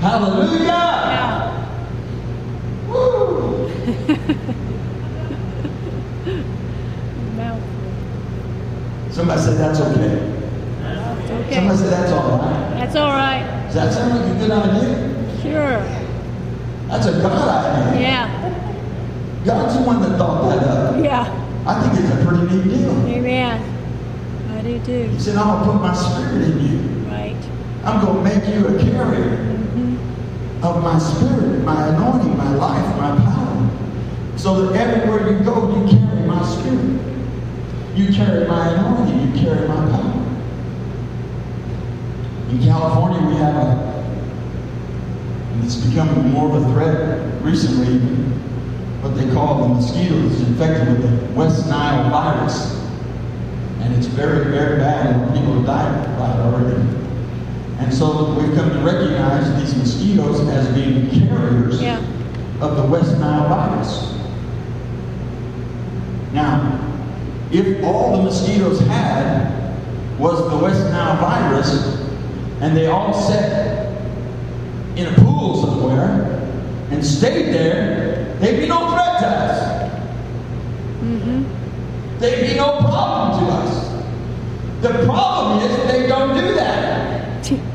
Hallelujah. 0.00 0.66
Yeah. 0.66 1.68
Woo. 2.88 3.68
Mouthful. 7.36 7.92
Somebody 9.10 9.40
said 9.40 9.56
that's 9.78 9.96
okay. 9.96 10.30
It's 11.46 11.54
Somebody 11.54 11.66
okay. 11.66 11.76
said 11.76 11.90
that's 11.92 12.12
all 12.12 12.38
right. 12.38 12.70
That's 12.78 12.96
all 12.96 13.10
right. 13.10 13.64
Does 13.66 13.74
that 13.74 13.92
sound 13.92 14.14
like 14.20 14.36
a 14.36 14.38
good 14.38 14.50
idea? 14.50 15.42
Sure. 15.42 15.78
That's 16.88 17.06
a 17.06 17.12
God 17.20 17.92
idea. 17.92 18.00
Yeah. 18.00 19.42
God's 19.44 19.76
the 19.76 19.82
one 19.82 20.00
that 20.02 20.16
thought 20.18 20.48
that 20.48 20.66
up. 20.66 21.04
Yeah. 21.04 21.62
I 21.66 21.80
think 21.82 22.04
it's 22.04 22.12
a 22.12 22.24
pretty 22.26 22.54
neat 22.56 22.64
deal. 22.76 23.06
Amen. 23.08 23.60
I 24.56 24.62
do 24.62 24.78
too. 24.84 25.08
He 25.08 25.18
said, 25.18 25.36
I'm 25.36 25.64
going 25.64 25.66
to 25.66 25.72
put 25.72 25.82
my 25.82 25.94
spirit 25.94 26.42
in 26.50 26.58
you. 26.60 26.78
Right. 27.10 27.36
I'm 27.84 28.04
going 28.04 28.16
to 28.16 28.22
make 28.22 28.54
you 28.54 28.66
a 28.68 28.78
carrier 28.78 29.50
Mm-hmm. 29.74 30.64
of 30.64 30.82
my 30.84 30.98
spirit, 30.98 31.62
my 31.64 31.88
anointing, 31.88 32.36
my 32.36 32.54
life, 32.54 32.96
my 32.96 33.16
power. 33.24 34.38
So 34.38 34.66
that 34.66 34.76
everywhere 34.88 35.32
you 35.32 35.44
go, 35.44 35.68
you 35.68 35.98
carry 35.98 36.26
my 36.26 36.42
spirit. 36.46 37.00
You 37.96 38.12
carry 38.14 38.46
my 38.46 38.68
anointing. 38.68 38.83
You 39.34 39.40
carry 39.40 39.66
my 39.66 39.74
power. 39.74 40.22
In 42.50 42.62
California, 42.62 43.28
we 43.28 43.34
have 43.36 43.56
a, 43.56 44.04
and 45.52 45.64
it's 45.64 45.74
become 45.76 46.30
more 46.30 46.54
of 46.56 46.62
a 46.62 46.72
threat 46.72 47.42
recently, 47.42 47.98
what 49.02 49.16
they 49.16 49.28
call 49.32 49.62
the 49.62 49.74
mosquito 49.74 50.14
that's 50.28 50.40
infected 50.40 50.88
with 50.88 51.02
the 51.02 51.32
West 51.34 51.66
Nile 51.68 52.10
virus. 52.10 52.80
And 53.80 53.92
it's 53.94 54.06
very, 54.06 54.44
very 54.52 54.78
bad, 54.78 55.16
and 55.16 55.34
people 55.34 55.54
have 55.54 55.66
died 55.66 56.18
by 56.18 56.30
it 56.30 56.40
already. 56.40 56.80
And 57.80 57.92
so 57.92 58.34
we've 58.34 58.54
come 58.54 58.70
to 58.70 58.78
recognize 58.78 59.52
these 59.60 59.76
mosquitoes 59.76 60.40
as 60.48 60.68
being 60.74 61.10
carriers 61.10 61.82
Yeah. 61.82 61.98
of 62.60 62.76
the 62.76 62.84
West 62.86 63.18
Nile 63.18 63.48
virus. 63.48 64.14
Now, 66.32 66.80
if 67.54 67.84
all 67.84 68.16
the 68.16 68.22
mosquitoes 68.24 68.80
had 68.80 70.18
was 70.18 70.50
the 70.50 70.56
West 70.56 70.80
Nile 70.90 71.16
virus, 71.20 71.70
and 72.60 72.76
they 72.76 72.86
all 72.86 73.12
sat 73.14 73.86
in 74.96 75.06
a 75.06 75.14
pool 75.18 75.62
somewhere 75.62 76.40
and 76.90 77.04
stayed 77.04 77.54
there, 77.54 78.36
they'd 78.40 78.60
be 78.60 78.66
no 78.66 78.90
threat 78.90 79.20
to 79.20 79.26
us. 79.26 79.90
Mm-hmm. 81.00 82.18
They'd 82.18 82.48
be 82.48 82.56
no 82.56 82.80
problem 82.80 83.46
to 83.46 83.52
us. 83.52 83.84
The 84.82 85.04
problem 85.04 85.60
is 85.60 85.92
they 85.92 86.08
don't 86.08 86.36
do 86.36 86.54
that. 86.54 87.52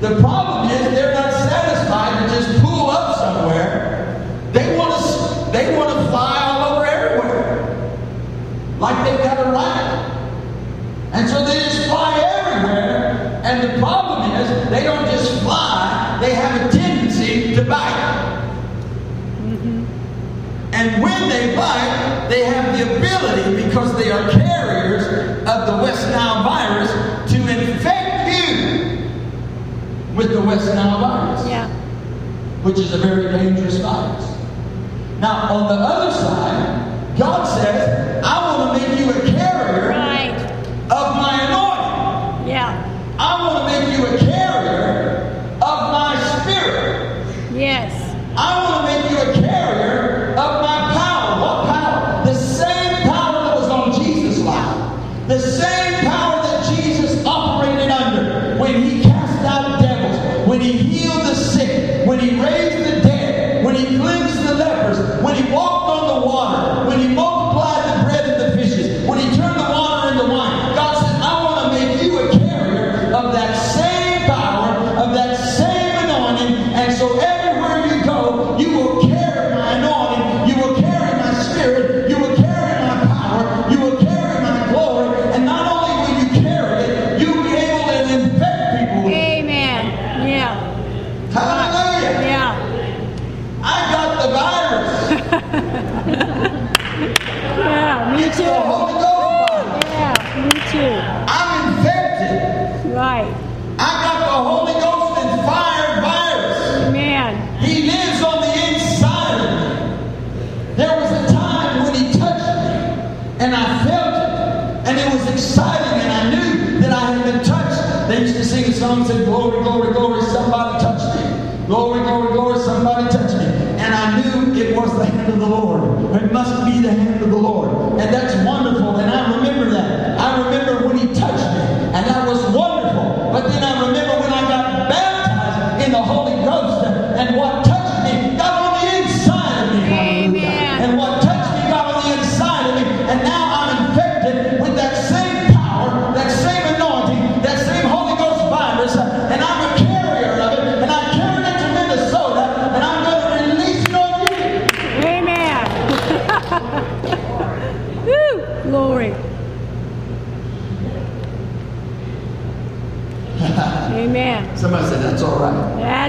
The 0.00 0.20
problem 0.20 0.70
is 0.70 0.94
they're 0.94 1.15
Like 8.86 9.04
they've 9.04 9.24
got 9.24 9.44
a 9.44 9.50
right. 9.50 11.10
And 11.12 11.28
so 11.28 11.44
they 11.44 11.58
just 11.58 11.88
fly 11.88 12.20
everywhere. 12.20 13.40
And 13.42 13.68
the 13.68 13.78
problem 13.80 14.30
is 14.30 14.70
they 14.70 14.84
don't 14.84 15.06
just 15.06 15.42
fly, 15.42 16.18
they 16.20 16.32
have 16.34 16.68
a 16.68 16.70
tendency 16.70 17.52
to 17.56 17.64
bite. 17.64 18.42
Mm-hmm. 19.42 19.86
And 20.72 21.02
when 21.02 21.28
they 21.28 21.56
bite, 21.56 22.28
they 22.28 22.44
have 22.44 22.78
the 22.78 22.96
ability, 22.96 23.64
because 23.66 23.96
they 23.96 24.12
are 24.12 24.30
carriers 24.30 25.04
of 25.48 25.66
the 25.66 25.82
West 25.82 26.08
Nile 26.10 26.44
virus, 26.44 26.92
to 27.32 27.36
infect 27.38 28.28
you 28.28 29.10
with 30.14 30.30
the 30.32 30.42
West 30.42 30.72
Nile 30.74 31.00
virus, 31.00 31.48
Yeah. 31.48 31.68
which 32.62 32.78
is 32.78 32.92
a 32.94 32.98
very 32.98 33.32
dangerous 33.36 33.78
virus. 33.78 34.32
Now, 35.18 35.52
on 35.52 35.66
the 35.66 35.82
other 35.82 36.12
side, 36.12 37.18
God 37.18 37.44
says, 37.46 37.95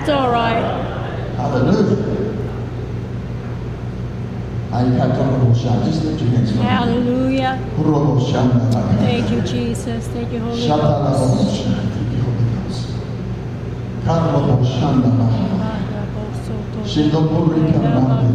That's 0.07 0.21
all 0.21 0.31
right. 0.31 0.63
Hallelujah. 1.35 1.99
I 4.71 4.79
have 4.95 5.11
to 5.17 5.23
robo 5.23 5.53
shah. 5.53 5.83
Just 5.83 6.05
lift 6.05 6.21
your 6.21 6.29
hands. 6.31 6.51
Hallelujah. 6.51 7.59
Thank 9.03 9.31
you, 9.31 9.41
Jesus. 9.41 10.07
Thank 10.07 10.31
you, 10.31 10.39
Holy 10.39 10.65
Ghost. 10.65 11.65
Thank 11.67 12.11
you, 12.13 12.21
Holy 12.23 12.45
Ghost. 12.55 12.87
Karabo 14.05 14.63
shanda 14.63 15.11
baha. 15.11 15.43
Shindopuri 16.87 17.73
kamande. 17.73 18.31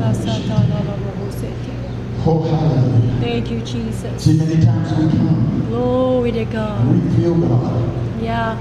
Oh, 2.27 2.43
hallelujah. 2.43 3.21
Thank 3.23 3.51
you, 3.51 3.61
Jesus. 3.63 4.23
See, 4.23 4.37
many 4.37 4.63
times 4.63 4.93
we 4.93 5.09
come 5.09 5.65
Glory 5.71 6.33
to 6.33 6.45
God. 6.45 6.87
we 6.87 7.17
feel 7.17 7.35
God, 7.35 8.23
Yeah. 8.23 8.59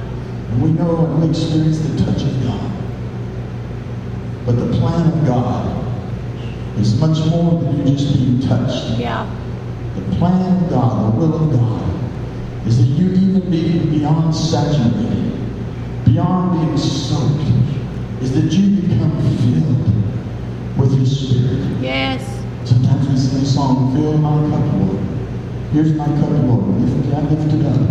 we 0.61 0.71
know 0.71 1.05
and 1.07 1.21
we 1.23 1.29
experience 1.29 1.79
the 1.79 2.05
touch. 2.05 2.30
But 4.51 4.67
the 4.67 4.77
plan 4.79 5.07
of 5.07 5.25
God 5.25 6.77
is 6.77 6.99
much 6.99 7.25
more 7.27 7.61
than 7.61 7.87
you 7.87 7.95
just 7.95 8.17
being 8.17 8.41
touched. 8.41 8.99
Yeah. 8.99 9.23
The 9.95 10.01
plan 10.17 10.61
of 10.61 10.69
God, 10.69 11.13
the 11.13 11.17
will 11.17 11.35
of 11.35 11.51
God, 11.53 12.67
is 12.67 12.77
that 12.77 12.83
you 12.83 13.11
even 13.11 13.49
be 13.49 13.79
beyond 13.97 14.35
saturated, 14.35 15.39
beyond 16.03 16.59
being 16.59 16.77
soaked, 16.77 17.47
is 18.21 18.33
that 18.33 18.51
you 18.51 18.81
become 18.81 19.15
filled 19.39 20.77
with 20.77 20.99
His 20.99 21.29
Spirit. 21.29 21.81
Yes. 21.81 22.21
Sometimes 22.65 23.07
we 23.07 23.15
sing 23.15 23.43
a 23.43 23.45
song, 23.45 23.95
Fill 23.95 24.17
my 24.17 24.35
cup, 24.49 24.73
Lord. 24.81 24.99
Here's 25.71 25.93
my 25.93 26.07
cup, 26.07 26.29
Lord. 26.29 26.77
Lift, 26.81 27.15
I 27.15 27.21
lift 27.21 27.53
it 27.53 27.65
up. 27.67 27.87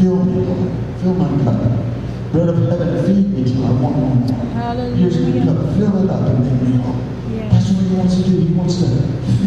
Fill 0.00 0.24
me, 0.24 0.46
Lord. 0.46 1.00
Fill 1.00 1.14
my 1.14 1.44
cup. 1.44 1.91
Bread 2.32 2.48
of 2.48 2.56
heaven, 2.68 3.04
feed 3.04 3.28
me 3.28 3.44
till 3.44 3.66
I 3.66 3.70
want 3.72 3.96
no 3.98 4.04
more. 4.08 4.96
Here's 4.96 5.20
my 5.20 5.30
Hallelujah. 5.30 5.44
cup. 5.44 5.76
Fill 5.76 6.04
it 6.04 6.10
up 6.10 6.26
and 6.28 6.40
make 6.40 6.62
me 6.66 6.80
whole. 6.80 6.96
That's 7.52 7.68
what 7.68 7.84
he 7.84 7.94
wants 7.94 8.16
to 8.16 8.22
do. 8.24 8.40
He 8.40 8.54
wants 8.54 8.76
to 8.80 8.88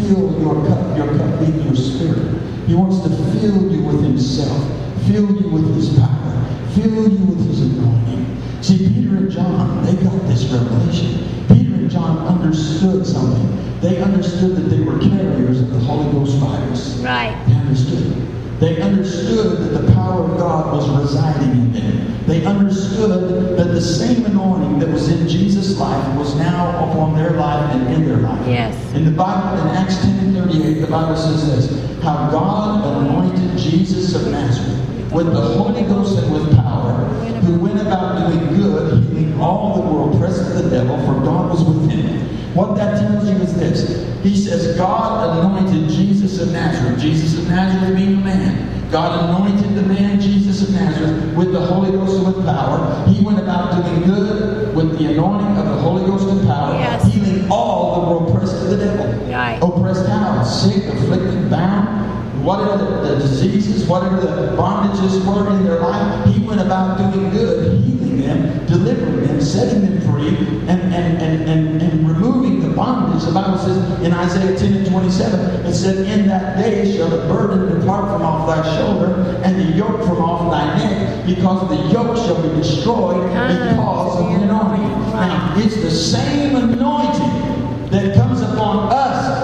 fill 0.06 0.40
your 0.40 0.56
cup, 0.68 0.96
your 0.96 1.08
cup 1.18 1.40
being 1.40 1.64
your 1.66 1.76
spirit. 1.76 2.38
He 2.68 2.76
wants 2.76 3.02
to 3.02 3.10
fill 3.10 3.72
you 3.72 3.82
with 3.84 4.04
himself, 4.04 4.62
fill 5.08 5.34
you 5.34 5.50
with 5.50 5.76
his 5.76 5.98
power, 5.98 6.46
fill 6.76 7.10
you 7.10 7.26
with 7.26 7.48
his 7.48 7.62
anointing. 7.62 8.38
See, 8.62 8.78
Peter 8.78 9.18
and 9.18 9.32
John, 9.32 9.84
they 9.84 9.94
got 10.04 10.22
this 10.28 10.46
revelation. 10.46 11.26
Peter 11.48 11.74
and 11.74 11.90
John 11.90 12.20
understood 12.28 13.06
something. 13.06 13.80
They 13.82 14.00
understood 14.02 14.56
that 14.58 14.70
they 14.70 14.82
were 14.82 15.00
carriers 15.00 15.60
of 15.60 15.72
the 15.74 15.80
Holy 15.80 16.12
Ghost 16.12 16.38
virus. 16.38 16.98
Right. 17.02 17.34
They 17.48 17.54
understood. 17.56 18.35
They 18.66 18.82
understood 18.82 19.60
that 19.60 19.80
the 19.80 19.94
power 19.94 20.24
of 20.24 20.40
God 20.40 20.74
was 20.74 20.90
residing 20.90 21.52
in 21.52 21.72
them. 21.72 22.26
They 22.26 22.44
understood 22.46 23.58
that 23.60 23.68
the 23.68 23.80
same 23.80 24.26
anointing 24.26 24.80
that 24.80 24.90
was 24.90 25.08
in 25.08 25.28
Jesus' 25.28 25.78
life 25.78 26.18
was 26.18 26.36
now 26.36 26.70
upon 26.90 27.16
their 27.16 27.34
life 27.34 27.76
and 27.76 27.94
in 27.94 28.08
their 28.08 28.18
life. 28.18 28.48
Yes. 28.48 28.76
In 28.96 29.06
the 29.06 29.12
Bible, 29.12 29.62
in 29.62 29.68
Acts 29.68 30.02
10 30.02 30.18
and 30.18 30.50
38, 30.50 30.82
the 30.82 30.88
Bible 30.88 31.16
says 31.16 31.70
this, 31.70 32.02
how 32.02 32.32
God 32.32 33.04
anointed 33.04 33.56
Jesus 33.56 34.16
of 34.16 34.32
Nazareth 34.32 35.12
with 35.12 35.28
the 35.28 35.42
Holy 35.42 35.84
Ghost 35.84 36.18
and 36.24 36.34
with 36.34 36.56
power, 36.56 37.06
who 37.44 37.60
went 37.60 37.80
about 37.80 38.32
doing 38.32 38.48
good, 38.56 39.04
healing 39.04 39.40
all 39.40 39.76
the 39.76 39.82
world, 39.88 40.16
of 40.16 40.64
the 40.64 40.70
devil, 40.72 40.98
for 41.06 41.24
God 41.24 41.52
was 41.52 41.64
with 41.64 41.92
him. 41.92 42.56
What 42.56 42.76
that 42.78 43.00
tells 43.00 43.30
you 43.30 43.36
is 43.36 43.54
this. 43.54 44.24
He 44.24 44.36
says 44.36 44.76
God 44.76 45.38
anointed 45.38 45.88
Jesus 45.90 46.15
of 46.40 46.52
Nazareth. 46.52 47.00
Jesus 47.00 47.38
of 47.40 47.48
Nazareth 47.48 47.96
being 47.96 48.16
a 48.16 48.22
man. 48.22 48.90
God 48.92 49.30
anointed 49.30 49.76
the 49.76 49.82
man 49.82 50.20
Jesus 50.20 50.62
of 50.68 50.74
Nazareth 50.76 51.34
with 51.36 51.52
the 51.52 51.60
Holy 51.60 51.92
Ghost 51.92 52.18
and 52.18 52.28
with 52.36 52.46
power. 52.46 53.06
He 53.08 53.24
went 53.24 53.40
about 53.40 53.72
doing 53.84 54.04
good 54.04 54.76
with 54.76 54.98
the 55.00 55.12
anointing 55.12 55.58
of 55.58 55.66
the 55.66 55.78
Holy 55.82 56.06
Ghost 56.06 56.28
and 56.30 56.48
power, 56.48 56.76
Yes. 56.76 57.04
healing 57.12 57.50
all 57.52 57.96
that 57.96 58.10
were 58.10 58.30
oppressed 58.30 58.56
of 58.64 58.70
the 58.70 58.78
devil. 58.78 59.06
Right. 59.32 59.60
Oppressed 59.62 60.08
how? 60.08 60.44
Sick, 60.44 60.86
afflicted, 60.86 61.50
bound, 61.50 62.15
whatever 62.46 62.78
the, 62.78 63.10
the 63.10 63.16
diseases, 63.18 63.86
whatever 63.86 64.18
the 64.18 64.56
bondages 64.56 65.26
were 65.26 65.50
in 65.50 65.66
their 65.66 65.80
life, 65.80 66.26
he 66.28 66.40
went 66.42 66.62
about 66.62 66.98
doing 66.98 67.32
good, 67.32 67.84
healing 67.84 68.22
them, 68.22 68.66
delivering 68.68 69.26
them, 69.26 69.42
setting 69.42 69.82
them 69.82 70.00
free, 70.02 70.38
and, 70.70 70.94
and, 70.94 71.22
and, 71.22 71.50
and, 71.50 71.82
and 71.82 72.08
removing 72.08 72.62
the 72.62 72.70
bondage. 72.76 73.26
The 73.26 73.34
Bible 73.34 73.58
says 73.58 73.78
in 74.02 74.14
Isaiah 74.14 74.56
10 74.58 74.74
and 74.74 74.86
27, 74.88 75.66
it 75.66 75.74
said, 75.74 76.08
In 76.08 76.28
that 76.28 76.58
day 76.58 76.96
shall 76.96 77.10
the 77.10 77.28
burden 77.28 77.80
depart 77.80 78.12
from 78.12 78.22
off 78.22 78.48
thy 78.48 78.78
shoulder, 78.78 79.42
and 79.44 79.60
the 79.60 79.76
yoke 79.76 80.02
from 80.04 80.18
off 80.18 80.52
thy 80.52 80.78
neck, 80.78 81.26
because 81.26 81.68
the 81.68 81.92
yoke 81.92 82.16
shall 82.16 82.42
be 82.42 82.50
destroyed 82.56 83.28
ah, 83.34 83.48
because 83.48 84.20
of 84.22 84.28
the 84.28 84.44
anointing. 84.46 84.86
Now, 85.12 85.54
it's 85.58 85.78
the 85.78 85.90
same 85.90 86.56
anointing 86.56 87.90
that 87.90 88.16
comes 88.16 88.42
upon 88.42 88.92
us 88.92 89.35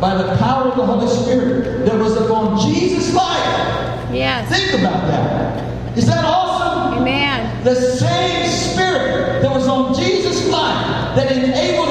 by 0.00 0.14
the 0.14 0.36
power 0.36 0.68
of 0.68 0.76
the 0.76 0.86
Holy 0.86 1.08
Spirit 1.08 1.84
that 1.86 1.98
was 1.98 2.16
upon 2.16 2.58
Jesus' 2.60 3.12
life. 3.14 3.44
Yes. 4.12 4.48
Think 4.48 4.80
about 4.80 5.06
that. 5.08 5.98
Is 5.98 6.06
that 6.06 6.24
awesome? 6.24 6.98
Amen. 6.98 7.64
The 7.64 7.74
same 7.74 8.48
Spirit 8.48 9.42
that 9.42 9.52
was 9.52 9.66
on 9.66 9.94
Jesus' 9.94 10.48
life 10.48 11.16
that 11.16 11.32
enabled 11.32 11.87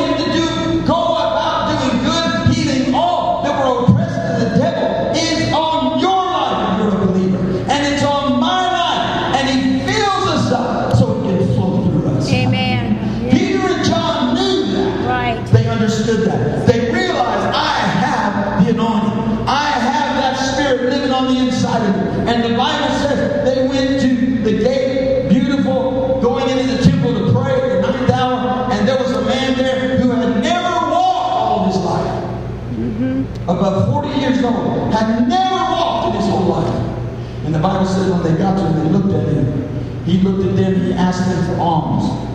they 38.27 38.37
got 38.37 38.57
to 38.57 38.63
him, 38.63 38.83
they 38.83 38.89
looked 38.97 39.13
at 39.13 39.27
him. 39.33 40.03
He 40.05 40.17
looked 40.19 40.45
at 40.47 40.55
them, 40.55 40.81
he 40.81 40.93
asked 40.93 41.27
them 41.29 41.45
for 41.45 41.61
alms. 41.61 42.27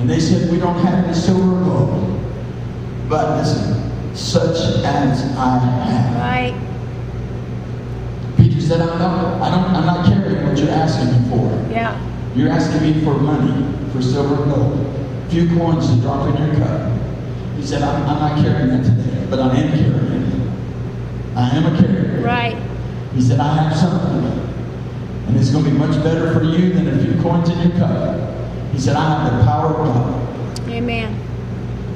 And 0.00 0.08
they 0.08 0.20
said, 0.20 0.50
We 0.50 0.58
don't 0.58 0.78
have 0.84 1.04
any 1.04 1.14
silver 1.14 1.60
or 1.60 1.64
gold. 1.64 2.20
But 3.08 3.38
listen, 3.38 4.14
such 4.14 4.56
as 4.84 5.36
I 5.36 5.58
have. 5.58 6.16
Right. 6.16 6.62
Peter 8.36 8.60
said, 8.60 8.80
I'm 8.80 8.98
not, 8.98 9.40
I 9.42 9.50
don't, 9.50 9.74
I'm 9.74 9.86
not 9.86 10.06
carrying 10.06 10.46
what 10.46 10.58
you're 10.58 10.70
asking 10.70 11.12
me 11.22 11.28
for. 11.30 11.70
Yeah. 11.70 12.02
You're 12.34 12.50
asking 12.50 12.82
me 12.82 13.04
for 13.04 13.14
money, 13.14 13.90
for 13.92 14.02
silver 14.02 14.42
and 14.42 14.52
gold. 14.54 14.86
A 15.26 15.30
few 15.30 15.48
coins 15.56 15.88
to 15.90 16.00
drop 16.00 16.28
in 16.28 16.46
your 16.46 16.56
cup. 16.56 16.92
He 17.56 17.64
said, 17.66 17.82
I'm, 17.82 18.02
I'm 18.02 18.18
not 18.20 18.44
carrying 18.44 18.68
that 18.68 18.84
today, 18.84 19.26
but 19.30 19.40
I 19.40 19.56
am 19.56 19.70
carrying 19.70 20.22
it. 20.22 21.36
I 21.36 21.48
am 21.56 21.74
a 21.74 21.78
carrier. 21.80 22.20
Right. 22.22 22.56
He 23.14 23.22
said, 23.22 23.40
I 23.40 23.62
have 23.62 23.76
something. 23.76 24.45
And 25.26 25.36
it's 25.36 25.50
going 25.50 25.64
to 25.64 25.70
be 25.70 25.76
much 25.76 26.02
better 26.02 26.32
for 26.32 26.42
you 26.44 26.72
than 26.72 26.88
a 26.88 26.98
few 27.02 27.20
coins 27.22 27.48
in 27.48 27.58
your 27.68 27.78
cup. 27.78 28.18
He 28.72 28.78
said, 28.78 28.96
I 28.96 29.28
have 29.28 29.38
the 29.38 29.44
power 29.44 29.74
of 29.74 29.86
God. 29.86 30.68
Amen. 30.68 31.20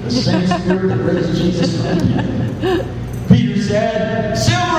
The 0.03 0.11
same 0.11 0.47
spirit 0.47 0.89
that 0.89 0.99
raised 1.05 1.37
Jesus 1.37 1.77
from 1.77 1.99
the 1.99 2.05
dead. 2.15 3.29
Peter 3.29 3.63
said, 3.63 4.35
Silver 4.35 4.70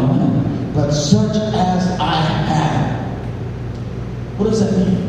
gold 0.00 0.10
have 0.10 0.20
I 0.20 0.26
none, 0.26 0.72
but 0.74 0.90
such 0.92 1.36
as 1.36 2.00
I 2.00 2.14
have. 2.14 2.98
What 4.38 4.50
does 4.50 4.60
that 4.60 4.86
mean? 4.86 5.08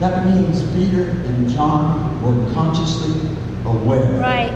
That 0.00 0.26
means 0.26 0.62
Peter 0.72 1.10
and 1.10 1.48
John 1.48 2.20
were 2.22 2.52
consciously 2.52 3.28
aware 3.64 4.20
Right. 4.20 4.52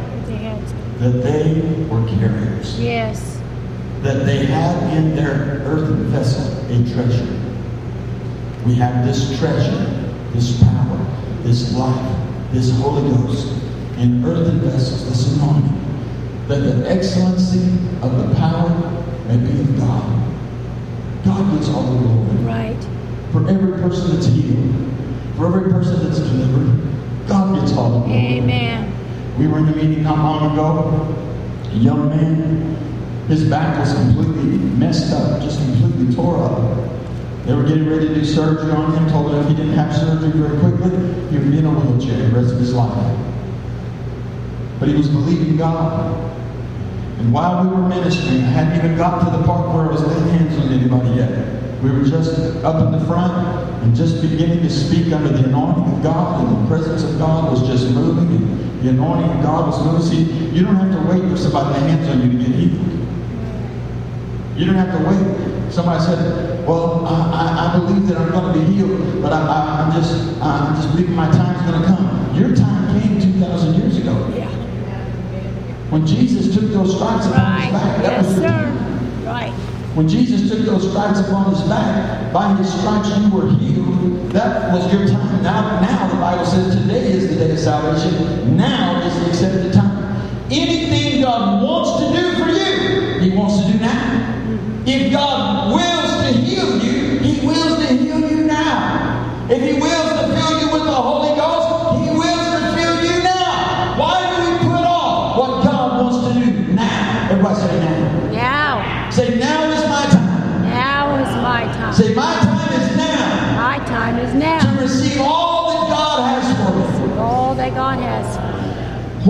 That 0.98 1.22
they 1.22 1.62
were 1.88 2.04
carriers, 2.08 2.78
Yes. 2.80 3.38
that 4.02 4.26
they 4.26 4.46
had 4.46 4.92
in 4.96 5.14
their 5.14 5.62
earthen 5.64 6.08
vessel 6.10 6.52
a 6.68 6.92
treasure. 6.92 7.26
We 8.66 8.74
have 8.74 9.06
this 9.06 9.38
treasure, 9.38 9.86
this 10.32 10.60
power, 10.60 10.98
this 11.44 11.72
life, 11.74 12.16
this 12.52 12.76
Holy 12.80 13.08
Ghost 13.12 13.46
in 13.96 14.24
earthen 14.24 14.58
vessels, 14.58 15.08
this 15.08 15.36
anointing, 15.36 15.78
that 16.48 16.60
the 16.60 16.90
excellency 16.90 17.60
of 18.00 18.16
the 18.16 18.34
power 18.36 18.70
may 19.28 19.36
be 19.36 19.60
of 19.60 19.78
God. 19.78 20.18
God 21.22 21.54
gets 21.54 21.68
all 21.68 21.82
the 21.82 21.98
glory. 21.98 22.36
Right. 22.38 22.86
For 23.32 23.46
every 23.48 23.72
person 23.82 24.14
that's 24.14 24.26
healed, 24.26 24.74
for 25.36 25.46
every 25.46 25.70
person 25.70 26.02
that's 26.02 26.20
delivered, 26.20 26.80
God 27.28 27.60
gets 27.60 27.76
all 27.76 28.00
the 28.00 28.06
glory. 28.06 28.38
Amen. 28.38 28.94
We 29.38 29.46
were 29.46 29.58
in 29.58 29.68
a 29.68 29.76
meeting 29.76 30.02
not 30.02 30.18
long 30.18 30.52
ago. 30.52 31.14
A 31.70 31.76
young 31.76 32.08
man, 32.08 32.76
his 33.28 33.44
back 33.44 33.78
was 33.78 33.92
completely 33.92 34.56
messed 34.56 35.12
up, 35.12 35.42
just 35.42 35.58
completely 35.58 36.14
tore 36.14 36.42
up. 36.42 36.88
They 37.44 37.54
were 37.54 37.64
getting 37.64 37.88
ready 37.90 38.08
to 38.08 38.14
do 38.14 38.24
surgery 38.24 38.72
on 38.72 38.94
him, 38.94 39.06
told 39.10 39.32
him 39.32 39.40
if 39.40 39.48
he 39.48 39.54
didn't 39.54 39.74
have 39.74 39.94
surgery 39.94 40.30
very 40.30 40.58
quickly, 40.60 40.90
he 41.30 41.38
would 41.38 41.50
be 41.50 41.58
in 41.58 41.66
a 41.66 41.70
wheelchair 41.70 42.30
the 42.30 42.40
rest 42.40 42.54
of 42.54 42.58
his 42.58 42.72
life. 42.72 43.18
But 44.80 44.88
he 44.88 44.94
was 44.94 45.08
believing 45.08 45.58
God. 45.58 46.27
And 47.18 47.32
while 47.32 47.64
we 47.64 47.70
were 47.70 47.88
ministering, 47.88 48.42
I 48.42 48.50
hadn't 48.50 48.78
even 48.78 48.96
got 48.96 49.24
to 49.24 49.36
the 49.36 49.44
part 49.44 49.74
where 49.74 49.86
I 49.86 49.90
was 49.90 50.02
laying 50.02 50.28
hands 50.38 50.56
on 50.58 50.72
anybody 50.72 51.10
yet. 51.18 51.82
We 51.82 51.90
were 51.90 52.04
just 52.04 52.62
up 52.64 52.76
in 52.86 52.92
the 52.92 53.04
front 53.06 53.34
and 53.82 53.94
just 53.94 54.22
beginning 54.22 54.62
to 54.62 54.70
speak 54.70 55.12
under 55.12 55.28
the 55.28 55.44
anointing 55.48 55.92
of 55.94 56.02
God, 56.02 56.46
and 56.46 56.64
the 56.64 56.68
presence 56.68 57.02
of 57.02 57.18
God 57.18 57.50
was 57.50 57.66
just 57.66 57.90
moving. 57.90 58.28
And 58.28 58.82
the 58.82 58.90
anointing 58.90 59.30
of 59.30 59.42
God 59.42 59.66
was 59.66 59.84
moving. 59.84 60.02
See, 60.06 60.56
you 60.56 60.64
don't 60.64 60.76
have 60.76 60.92
to 60.92 61.12
wait 61.12 61.28
for 61.30 61.36
somebody 61.36 61.74
to 61.74 61.84
lay 61.84 61.90
hands 61.90 62.08
on 62.08 62.22
you 62.22 62.38
to 62.38 62.44
get 62.44 62.54
healed. 62.54 62.88
You 64.56 64.66
don't 64.66 64.76
have 64.76 64.92
to 64.98 65.08
wait. 65.08 65.72
Somebody 65.72 66.02
said, 66.04 66.66
"Well, 66.66 67.04
I, 67.06 67.14
I, 67.14 67.76
I 67.76 67.78
believe 67.78 68.06
that 68.08 68.16
I'm 68.18 68.30
going 68.30 68.52
to 68.52 68.58
be 68.58 68.74
healed, 68.74 69.22
but 69.22 69.32
I, 69.32 69.38
I'm 69.82 69.92
just 69.92 70.40
I'm 70.40 70.74
just 70.74 70.90
believing 70.92 71.14
my 71.14 71.30
time's 71.30 71.62
going 71.68 71.80
to 71.80 71.86
come." 71.86 72.34
Your 72.34 72.54
time 72.54 73.00
came 73.00 73.20
2,000 73.20 73.74
years 73.74 73.98
ago. 73.98 74.32
Yeah. 74.34 74.48
When 75.90 76.06
Jesus 76.06 76.54
took 76.54 76.70
those 76.72 76.94
stripes 76.96 77.26
upon 77.26 77.40
Right. 77.52 77.62
his 77.62 77.72
back, 77.72 78.02
that 78.02 78.12
Yes, 78.12 78.26
was 78.26 78.36
your 78.36 78.44
sir. 78.48 78.52
time. 78.52 79.26
Right. 79.26 79.52
When 79.94 80.08
Jesus 80.08 80.50
took 80.50 80.60
those 80.66 80.90
stripes 80.90 81.20
upon 81.20 81.50
his 81.50 81.62
back, 81.62 82.32
by 82.32 82.54
his 82.56 82.68
stripes 82.72 83.08
you 83.18 83.30
were 83.30 83.48
healed. 83.48 84.30
That 84.32 84.72
was 84.72 84.92
your 84.92 85.06
time. 85.08 85.42
Now, 85.42 85.80
now 85.80 86.08
the 86.08 86.16
Bible 86.20 86.44
says 86.44 86.76
today 86.76 87.10
is 87.12 87.28
the 87.30 87.36
day 87.36 87.50
of 87.52 87.58
salvation. 87.58 88.56
Now 88.56 89.00
is 89.06 89.14
the 89.18 89.28
accepted 89.30 89.72
time. 89.72 89.96
Anything 90.50 91.22
God 91.22 91.62
wants 91.62 92.04
to 92.04 92.07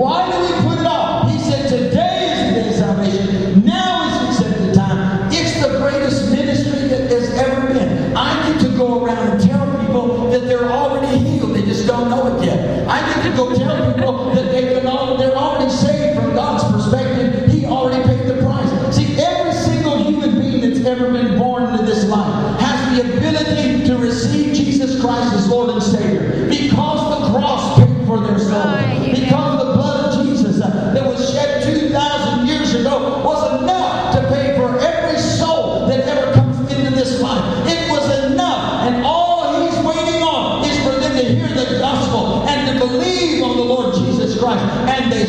Why 0.09 0.38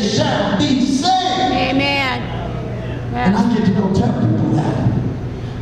shall 0.01 0.57
be 0.57 0.85
saved. 0.85 1.53
Amen. 1.53 2.21
And 3.13 3.35
I 3.35 3.53
get 3.53 3.65
to 3.65 3.73
go 3.73 3.93
tell 3.93 4.13
people 4.13 4.49
that. 4.51 4.91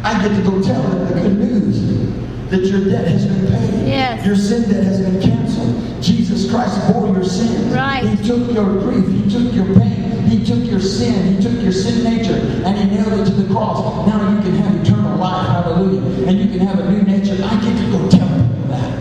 I 0.04 0.28
get 0.28 0.36
to 0.36 0.44
go 0.50 0.62
tell 0.62 0.82
them 0.84 1.08
the 1.08 1.14
good 1.22 1.38
news 1.38 2.50
that 2.50 2.64
your 2.66 2.84
debt 2.90 3.08
has 3.08 3.26
been 3.26 3.48
paid. 3.48 3.88
Yes. 3.88 4.26
Your 4.26 4.36
sin 4.36 4.70
debt 4.72 4.84
has 4.84 5.02
been 5.02 5.22
canceled. 5.22 6.02
Jesus 6.02 6.50
Christ 6.50 6.92
bore 6.92 7.08
your 7.08 7.24
sins. 7.24 7.74
Right. 7.74 8.06
He 8.06 8.16
took 8.26 8.52
your 8.52 8.66
grief. 8.80 9.08
He 9.08 9.30
took 9.30 9.54
your 9.54 9.66
pain. 9.76 10.28
He 10.28 10.46
took 10.46 10.64
your 10.70 10.80
sin. 10.80 11.36
He 11.36 11.42
took 11.42 11.62
your 11.62 11.72
sin 11.72 12.04
nature 12.04 12.36
and 12.66 12.78
he 12.78 12.96
nailed 12.96 13.20
it 13.20 13.26
to 13.26 13.32
the 13.32 13.54
cross. 13.54 14.08
Now 14.08 14.36
you 14.36 14.42
can 14.42 14.56
have 14.56 14.86
eternal 14.86 15.18
life. 15.18 15.48
Hallelujah. 15.48 16.28
And 16.28 16.40
you 16.40 16.46
can 16.46 16.66
have 16.66 16.80
a 16.80 16.92
new 16.92 17.02
nature. 17.02 17.34
I 17.44 17.56
get 17.62 17.78
to 17.78 17.92
go 17.92 18.10
tell 18.10 18.28
people 18.28 18.68
that. 18.68 19.00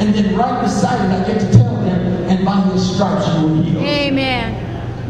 And 0.00 0.14
then 0.14 0.36
right 0.36 0.62
beside 0.62 1.04
it, 1.04 1.12
I 1.12 1.26
get 1.26 1.40
to 1.40 1.52
tell 1.58 1.76
them, 1.76 2.24
and 2.28 2.44
by 2.44 2.60
his 2.72 2.94
stripes 2.94 3.28
you 3.28 3.46
were 3.46 3.62
healed. 3.62 3.84
Amen. 3.84 4.61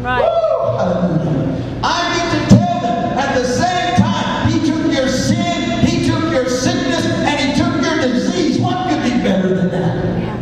Right. 0.03 0.19
Woo! 0.19 0.77
Hallelujah. 0.77 1.79
I 1.81 1.97
get 2.13 2.49
to 2.49 2.55
tell 2.57 2.81
them 2.81 3.17
at 3.17 3.39
the 3.39 3.45
same 3.45 3.95
time, 3.95 4.51
He 4.51 4.59
took 4.59 4.91
your 4.91 5.07
sin, 5.07 5.87
He 5.87 6.05
took 6.05 6.29
your 6.29 6.49
sickness, 6.49 7.05
and 7.05 7.39
He 7.39 7.55
took 7.57 7.81
your 7.81 8.01
disease. 8.01 8.59
What 8.59 8.89
could 8.89 9.01
be 9.01 9.11
better 9.23 9.55
than 9.55 9.69
that? 9.69 10.19
Yeah. 10.19 10.37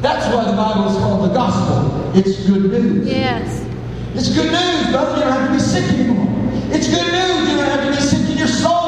That's 0.00 0.32
why 0.32 0.44
the 0.44 0.56
Bible 0.56 0.88
is 0.88 0.96
called 0.98 1.28
the 1.28 1.34
gospel. 1.34 2.12
It's 2.16 2.46
good 2.46 2.70
news. 2.70 3.08
Yes. 3.08 3.66
It's 4.14 4.32
good 4.32 4.52
news, 4.52 4.92
brother. 4.92 5.16
You 5.18 5.24
don't 5.24 5.32
have 5.32 5.48
to 5.48 5.54
be 5.54 5.58
sick 5.58 5.84
anymore. 5.92 6.28
It's 6.70 6.88
good 6.88 7.10
news. 7.10 7.50
You 7.50 7.56
don't 7.56 7.66
have 7.66 7.84
to 7.86 7.90
be 7.90 8.06
sick 8.06 8.30
in 8.30 8.38
your 8.38 8.46
soul 8.46 8.83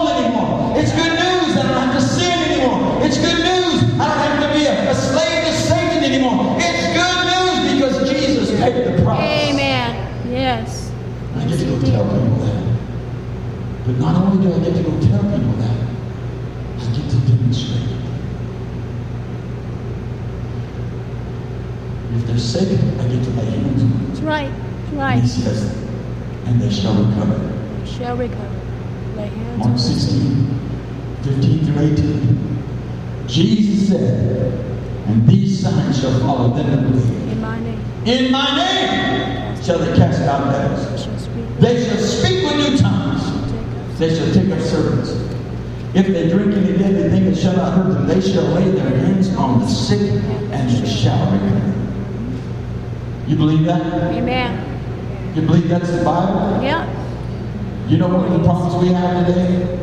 I 11.46 11.48
get 11.48 11.58
to 11.60 11.64
go 11.66 11.80
tell 11.80 12.04
people 12.04 12.38
that. 12.44 12.76
But 13.86 13.98
not 13.98 14.16
only 14.16 14.44
do 14.44 14.52
I 14.52 14.58
get 14.58 14.74
to 14.74 14.82
go 14.82 14.90
tell 15.00 15.20
people 15.22 15.52
that, 15.62 15.78
I 16.80 16.92
get 16.92 17.08
to 17.08 17.16
demonstrate 17.20 17.82
it. 17.84 18.00
If 22.16 22.26
they're 22.26 22.38
sick, 22.38 22.68
I 22.98 23.06
get 23.06 23.22
to 23.22 23.30
lay 23.30 23.44
hands 23.44 23.82
on 23.84 23.90
them. 23.90 24.08
That's 24.08 24.20
right. 24.22 24.50
That's 24.50 24.88
And 24.90 24.98
right. 24.98 25.22
he 25.22 25.28
says, 25.28 25.72
and 26.46 26.60
they 26.60 26.68
shall 26.68 26.94
recover. 27.04 27.86
Shall 27.86 28.16
recover. 28.16 28.60
Lay 29.16 29.28
hands 29.28 29.58
Mark 29.58 29.70
on 29.70 29.78
16, 29.78 30.60
15 31.22 31.64
through 31.64 31.80
18. 31.80 33.26
Jesus 33.28 33.88
said, 33.90 34.52
and 35.06 35.28
these 35.28 35.62
signs 35.62 36.00
shall 36.00 36.18
follow 36.18 36.48
them 36.56 36.66
that 36.70 36.90
believe. 36.90 37.28
In 37.30 37.40
my 37.40 37.60
name. 37.60 37.80
In 38.04 38.32
my 38.32 38.56
name 38.56 39.62
shall 39.66 39.78
they 39.78 39.96
cast 39.96 40.22
out 40.22 40.50
devils. 40.52 40.95
They 41.60 41.84
shall 41.86 41.98
speak 41.98 42.44
with 42.44 42.56
new 42.56 42.78
tongues. 42.78 43.98
They 43.98 44.14
shall 44.14 44.32
take 44.34 44.50
up 44.50 44.60
serpents. 44.60 45.10
If 45.94 46.06
they 46.08 46.28
drink 46.28 46.52
any 46.54 46.76
deadly 46.76 47.08
thing, 47.08 47.26
it 47.26 47.36
shall 47.36 47.56
not 47.56 47.72
hurt 47.72 47.94
them. 47.94 48.06
They 48.06 48.20
shall 48.20 48.44
lay 48.48 48.70
their 48.70 48.90
hands 48.90 49.34
on 49.36 49.60
the 49.60 49.66
sick, 49.66 50.00
and 50.52 50.68
they 50.68 50.86
shall 50.86 51.32
recover. 51.32 51.72
You 53.26 53.36
believe 53.36 53.64
that? 53.64 54.12
Amen. 54.12 55.34
You 55.34 55.42
believe 55.42 55.68
that's 55.68 55.90
the 55.90 56.04
Bible? 56.04 56.62
Yeah. 56.62 56.84
You 57.88 57.98
know 57.98 58.08
one 58.08 58.30
of 58.30 58.32
the 58.38 58.44
problems 58.44 58.74
we 58.82 58.92
have 58.92 59.26
today? 59.26 59.78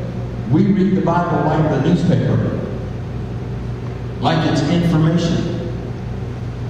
We 0.51 0.67
read 0.71 0.95
the 0.95 1.01
Bible 1.01 1.45
like 1.47 1.71
the 1.71 1.89
newspaper, 1.89 2.59
like 4.19 4.47
it's 4.51 4.61
information. 4.69 5.71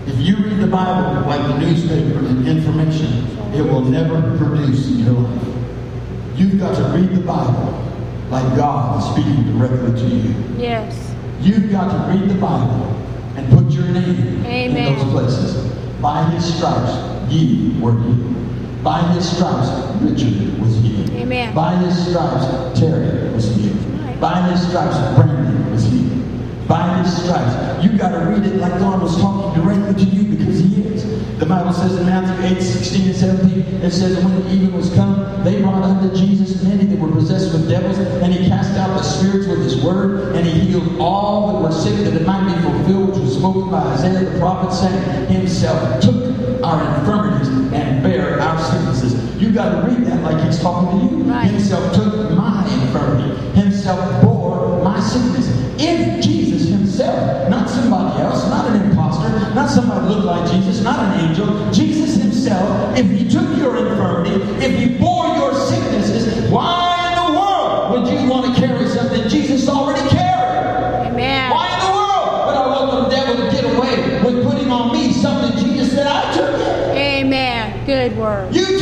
If 0.07 0.17
you 0.19 0.37
read 0.37 0.59
the 0.59 0.67
Bible 0.67 1.27
like 1.27 1.41
the 1.41 1.57
newspaper 1.59 2.19
and 2.19 2.47
information, 2.47 3.32
it 3.55 3.61
will 3.61 3.81
never 3.81 4.21
produce 4.37 4.89
in 4.89 4.99
your 4.99 5.13
life. 5.13 5.47
You've 6.35 6.59
got 6.59 6.75
to 6.75 6.83
read 6.97 7.11
the 7.15 7.21
Bible 7.21 7.79
like 8.29 8.55
God 8.55 8.99
is 8.99 9.11
speaking 9.11 9.57
directly 9.57 10.01
to 10.01 10.15
you. 10.15 10.35
Yes. 10.57 11.13
You've 11.39 11.71
got 11.71 11.91
to 11.91 12.11
read 12.11 12.29
the 12.29 12.39
Bible 12.39 12.85
and 13.35 13.47
put 13.51 13.71
your 13.71 13.85
name 13.85 14.45
Amen. 14.45 14.75
in 14.75 14.97
those 14.97 15.03
places. 15.11 15.71
By 16.01 16.23
his 16.31 16.55
stripes, 16.55 17.31
ye 17.31 17.79
were 17.79 17.93
healed. 18.01 18.83
By 18.83 19.01
his 19.13 19.29
stripes, 19.29 19.69
Richard 20.01 20.59
was 20.59 20.77
healed. 20.81 21.09
Amen. 21.11 21.53
By 21.53 21.75
his 21.77 22.07
stripes, 22.07 22.79
Terry 22.79 23.31
was 23.33 23.55
healed. 23.55 23.77
Right. 24.01 24.19
By 24.19 24.41
his 24.49 24.67
stripes, 24.67 24.97
Brandon 25.15 25.71
was 25.71 25.83
healed. 25.85 26.67
By 26.67 26.97
his 27.03 27.23
stripes, 27.23 27.73
You've 27.83 27.97
got 27.97 28.17
to 28.17 28.25
read 28.25 28.45
it 28.45 28.55
like 28.55 28.79
God 28.79 29.01
was 29.01 29.19
talking 29.19 29.61
directly 29.61 30.05
to 30.05 30.09
you 30.09 30.11
because 30.11 30.11
he 30.11 30.11
is. 30.11 30.12
The 31.43 31.49
Bible 31.49 31.73
says 31.73 31.97
in 31.97 32.05
Matthew 32.05 32.55
8, 32.55 32.61
16 32.61 33.05
and 33.05 33.15
17, 33.17 33.59
it 33.83 33.91
says, 33.91 34.17
And 34.17 34.23
when 34.23 34.43
the 34.43 34.53
even 34.53 34.73
was 34.73 34.89
come, 34.95 35.43
they 35.43 35.61
brought 35.61 35.83
unto 35.83 36.15
Jesus 36.15 36.63
many 36.63 36.85
that 36.85 36.97
were 36.97 37.11
possessed 37.11 37.51
with 37.51 37.67
devils, 37.67 37.97
and 37.97 38.33
he 38.33 38.47
cast 38.47 38.77
out 38.77 38.95
the 38.95 39.03
spirits 39.03 39.47
with 39.47 39.59
his 39.59 39.83
word, 39.83 40.37
and 40.37 40.47
he 40.47 40.57
healed 40.57 41.01
all 41.01 41.51
that 41.51 41.61
were 41.61 41.77
sick, 41.77 41.95
that 42.05 42.13
it 42.13 42.25
might 42.25 42.45
be 42.47 42.61
fulfilled, 42.61 43.09
which 43.09 43.19
was 43.19 43.35
spoken 43.35 43.69
by 43.69 43.79
Isaiah 43.79 44.23
the 44.23 44.39
prophet, 44.39 44.73
saying, 44.73 45.27
Himself 45.33 46.01
took 46.01 46.63
our 46.63 46.79
infirmities 46.99 47.49
and 47.73 48.01
bare 48.01 48.39
our 48.39 48.57
sicknesses. 48.63 49.13
You 49.35 49.51
got 49.51 49.81
to 49.81 49.91
read 49.91 50.07
that 50.07 50.23
like 50.23 50.41
he's 50.45 50.61
talking 50.61 51.09
to 51.09 51.13
you. 51.13 51.23
Right. 51.23 51.51
Himself 51.51 51.93
took 51.93 52.31
my 52.31 52.63
infirmity. 52.71 53.59
Himself 53.59 54.23
bore 54.23 54.81
my 54.81 54.97
sickness. 55.01 55.52
Somebody 59.73 60.13
looked 60.13 60.25
like 60.25 60.51
Jesus, 60.51 60.81
not 60.81 60.99
an 60.99 61.27
angel, 61.27 61.71
Jesus 61.71 62.21
himself, 62.21 62.97
if 62.97 63.09
he 63.09 63.27
took 63.27 63.57
your 63.57 63.75
infirmity, 63.77 64.35
if 64.63 64.77
he 64.77 64.97
bore 64.99 65.27
your 65.35 65.53
sicknesses, 65.55 66.49
why 66.51 67.09
in 67.09 67.33
the 67.33 67.39
world 67.39 67.91
would 67.91 68.13
you 68.13 68.29
want 68.29 68.53
to 68.53 68.61
carry 68.61 68.87
something 68.87 69.27
Jesus 69.27 69.67
already 69.67 70.07
carried? 70.09 71.07
Amen. 71.07 71.51
Why 71.51 71.73
in 71.73 71.79
the 71.85 71.91
world 71.91 72.45
would 72.45 72.55
I 72.55 72.67
want 72.67 73.09
the 73.09 73.15
devil 73.15 73.35
to 73.35 73.51
get 73.51 73.65
away 73.65 74.23
with 74.23 74.45
putting 74.45 74.69
on 74.69 74.93
me 74.93 75.11
something 75.11 75.57
Jesus 75.57 75.93
said 75.93 76.05
I 76.05 76.33
took? 76.33 76.53
it? 76.53 76.97
Because 78.49 78.72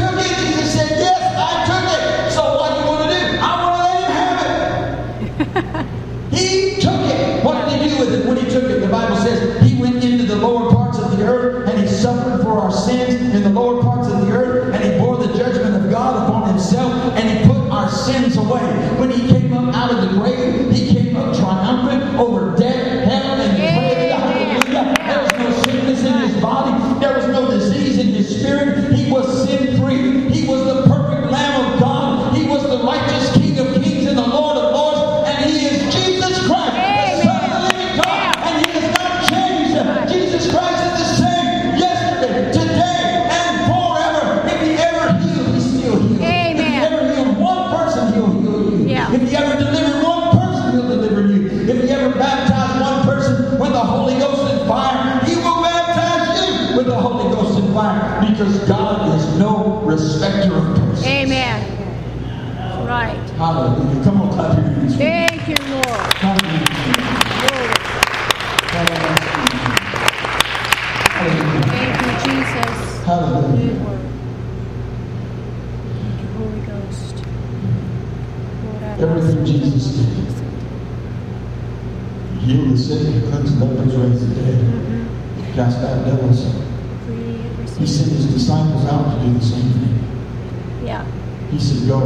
Go, 91.91 91.99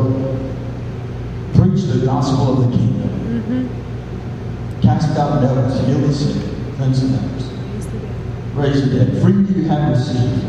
preach 1.54 1.84
the 1.84 2.04
gospel 2.08 2.54
of 2.64 2.72
the 2.72 2.76
kingdom, 2.76 3.06
Mm-hmm. 3.06 4.82
cast 4.82 5.16
out 5.16 5.42
devils, 5.42 5.80
heal 5.86 6.00
the 6.00 6.12
sick, 6.12 6.42
cleanse 6.76 7.02
the 7.02 7.08
lepers, 7.16 7.50
Praise 7.50 7.86
the 7.92 8.00
God. 8.00 8.58
raise 8.58 8.90
the 8.90 9.06
dead. 9.06 9.22
Freely 9.22 9.54
you 9.62 9.70
have 9.70 9.92
received, 9.92 10.42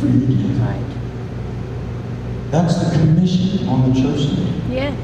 freely 0.00 0.36
give. 0.36 0.58
Right. 0.62 0.82
That's 2.50 2.76
the 2.82 2.96
commission 2.98 3.68
on 3.68 3.92
the 3.92 4.00
church 4.00 4.30
today. 4.30 4.52
Yeah. 4.70 4.96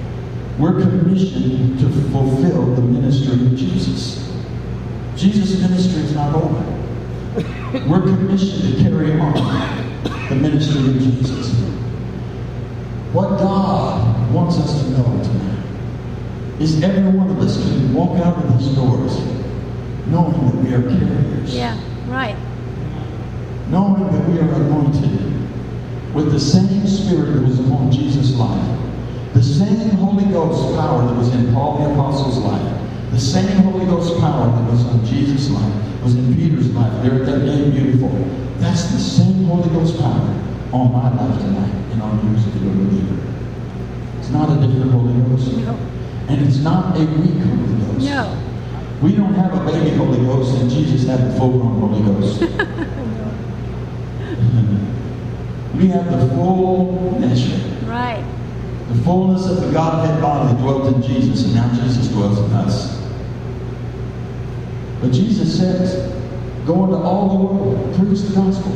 We're 0.59 0.81
commissioned 0.81 1.79
to 1.81 1.91
fulfill 2.11 2.75
the 2.75 2.81
ministry 2.81 3.35
of 3.35 3.55
Jesus. 3.55 4.33
Jesus' 5.15 5.61
ministry 5.61 6.01
is 6.05 6.15
not 6.15 6.35
over. 6.35 6.65
We're 7.87 8.01
commissioned 8.01 8.79
to 8.79 8.83
carry 8.83 9.13
on 9.21 9.35
the 10.31 10.37
ministry 10.37 10.87
of 10.87 10.99
Jesus. 11.01 11.62
What 13.13 13.39
God 13.39 14.33
wants 14.33 14.57
us 14.57 14.83
to 14.83 14.91
know 14.93 15.05
tonight 15.23 15.65
is 16.59 16.83
every 16.83 17.11
one 17.11 17.29
of 17.29 17.39
us 17.41 17.59
can 17.59 17.93
walk 17.93 18.17
out 18.25 18.43
of 18.43 18.59
these 18.59 18.69
doors 18.75 19.19
knowing 20.07 20.33
that 20.33 20.55
we 20.65 20.73
are 20.73 20.81
carriers, 20.81 21.55
Yeah. 21.55 21.77
Right. 22.09 22.37
knowing 23.71 24.11
that 24.11 24.29
we 24.31 24.39
are 24.39 24.51
anointed 24.55 25.21
with 26.15 26.33
the 26.33 26.41
same 26.41 26.87
spirit 26.87 27.35
that 27.35 27.43
was 27.43 27.61
upon 27.61 27.93
Jesus' 27.93 28.35
life, 28.35 28.79
the 29.35 29.43
same 29.43 29.91
Holy 29.91 30.25
Ghost 30.33 30.75
power 30.75 31.07
that 31.07 31.15
was 31.15 31.35
in 31.35 31.53
Paul 31.53 31.79
the 31.79 31.91
Apostle's 31.93 32.39
life, 32.39 32.79
the 33.11 33.21
same 33.21 33.59
Holy 33.59 33.85
Ghost 33.85 34.19
power 34.21 34.47
that 34.47 34.71
was 34.71 34.87
on 34.87 35.05
Jesus' 35.05 35.51
life, 35.51 36.03
was 36.03 36.15
in 36.15 36.35
Peter's 36.35 36.71
life, 36.73 37.03
there 37.03 37.15
at 37.21 37.27
that 37.27 37.45
gate 37.45 37.73
Beautiful. 37.73 38.09
That's 38.59 38.85
the 38.91 38.99
same 38.99 39.45
Holy 39.45 39.69
Ghost 39.69 39.99
power 40.01 40.39
on 40.73 40.93
my 40.93 41.11
life 41.15 41.39
tonight 41.39 41.71
and 41.93 42.03
on 42.03 42.19
yours 42.27 42.47
if 42.47 42.55
you're 42.63 42.73
a 42.73 42.75
believer. 42.75 43.19
It's 44.19 44.31
not 44.31 44.51
a 44.51 44.55
different 44.67 44.91
Holy 44.93 45.13
Ghost. 45.29 45.53
No. 45.59 45.75
And 46.29 46.47
it's 46.47 46.59
not 46.59 46.97
a 46.97 47.01
weak 47.01 47.43
Holy 47.45 47.75
Ghost. 47.85 48.07
No. 48.07 48.39
We 49.03 49.15
don't 49.17 49.35
have 49.35 49.53
a 49.55 49.61
baby 49.71 49.91
Holy 49.97 50.19
Ghost 50.25 50.55
and 50.61 50.71
Jesus 50.71 51.07
had 51.07 51.21
the 51.21 51.33
full-grown 51.39 51.79
Holy 51.79 52.03
Ghost. 52.03 52.41
we 55.77 55.89
have 55.89 56.11
the 56.11 56.29
full 56.35 57.19
measure. 57.19 57.57
Right. 57.87 58.25
The 58.89 58.95
fullness 59.03 59.47
of 59.47 59.61
the 59.61 59.71
Godhead 59.73 60.21
bodily 60.21 60.61
dwelt 60.61 60.95
in 60.95 61.03
Jesus, 61.03 61.45
and 61.45 61.55
now 61.55 61.73
Jesus 61.75 62.09
dwells 62.09 62.39
in 62.39 62.53
us. 62.53 63.01
But 65.01 65.13
Jesus 65.13 65.59
says, 65.59 66.13
go 66.67 66.85
into 66.85 66.97
all 66.97 67.29
the 67.29 67.35
world, 67.45 67.95
preach 67.97 68.21
the 68.21 68.35
gospel 68.35 68.73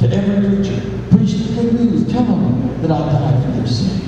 to 0.00 0.06
every 0.14 0.48
creature. 0.48 0.80
Preach 1.10 1.32
the 1.32 1.39
good 1.62 1.74
news. 1.74 2.10
Tell 2.10 2.24
them 2.24 2.80
that 2.82 2.90
I 2.90 2.98
died 2.98 3.44
for 3.44 3.50
their 3.52 3.66
sin. 3.66 4.00